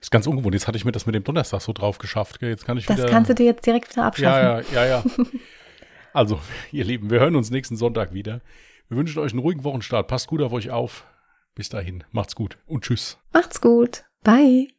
Ist 0.02 0.12
ganz 0.12 0.28
ungewohnt. 0.28 0.54
Jetzt 0.56 0.68
hatte 0.68 0.78
ich 0.78 0.86
mir 0.86 0.92
das 0.92 1.06
mit 1.06 1.16
dem 1.16 1.24
Donnerstag 1.24 1.62
so 1.62 1.72
drauf 1.72 1.98
geschafft. 1.98 2.42
Jetzt 2.42 2.66
kann 2.66 2.78
ich 2.78 2.86
Das 2.86 2.98
wieder. 2.98 3.10
kannst 3.10 3.30
du 3.30 3.36
dir 3.36 3.46
jetzt 3.46 3.66
direkt 3.66 3.92
wieder 3.92 4.06
abschaffen. 4.06 4.66
ja, 4.74 4.84
ja, 4.84 4.86
ja, 4.86 5.04
ja. 5.04 5.26
Also, 6.14 6.40
ihr 6.72 6.84
Lieben, 6.84 7.10
wir 7.10 7.20
hören 7.20 7.36
uns 7.36 7.52
nächsten 7.52 7.78
Sonntag 7.78 8.14
wieder. 8.14 8.42
Wir 8.90 8.98
wünschen 8.98 9.20
euch 9.20 9.32
einen 9.32 9.40
ruhigen 9.40 9.64
Wochenstart. 9.64 10.08
Passt 10.08 10.28
gut 10.28 10.42
auf 10.42 10.54
euch 10.54 10.72
auf. 10.72 11.06
Bis 11.56 11.70
dahin. 11.70 12.04
Macht's 12.12 12.36
gut 12.36 12.58
und 12.66 12.84
tschüss. 12.84 13.20
Macht's 13.32 13.62
gut. 13.62 14.06
Bye. 14.24 14.74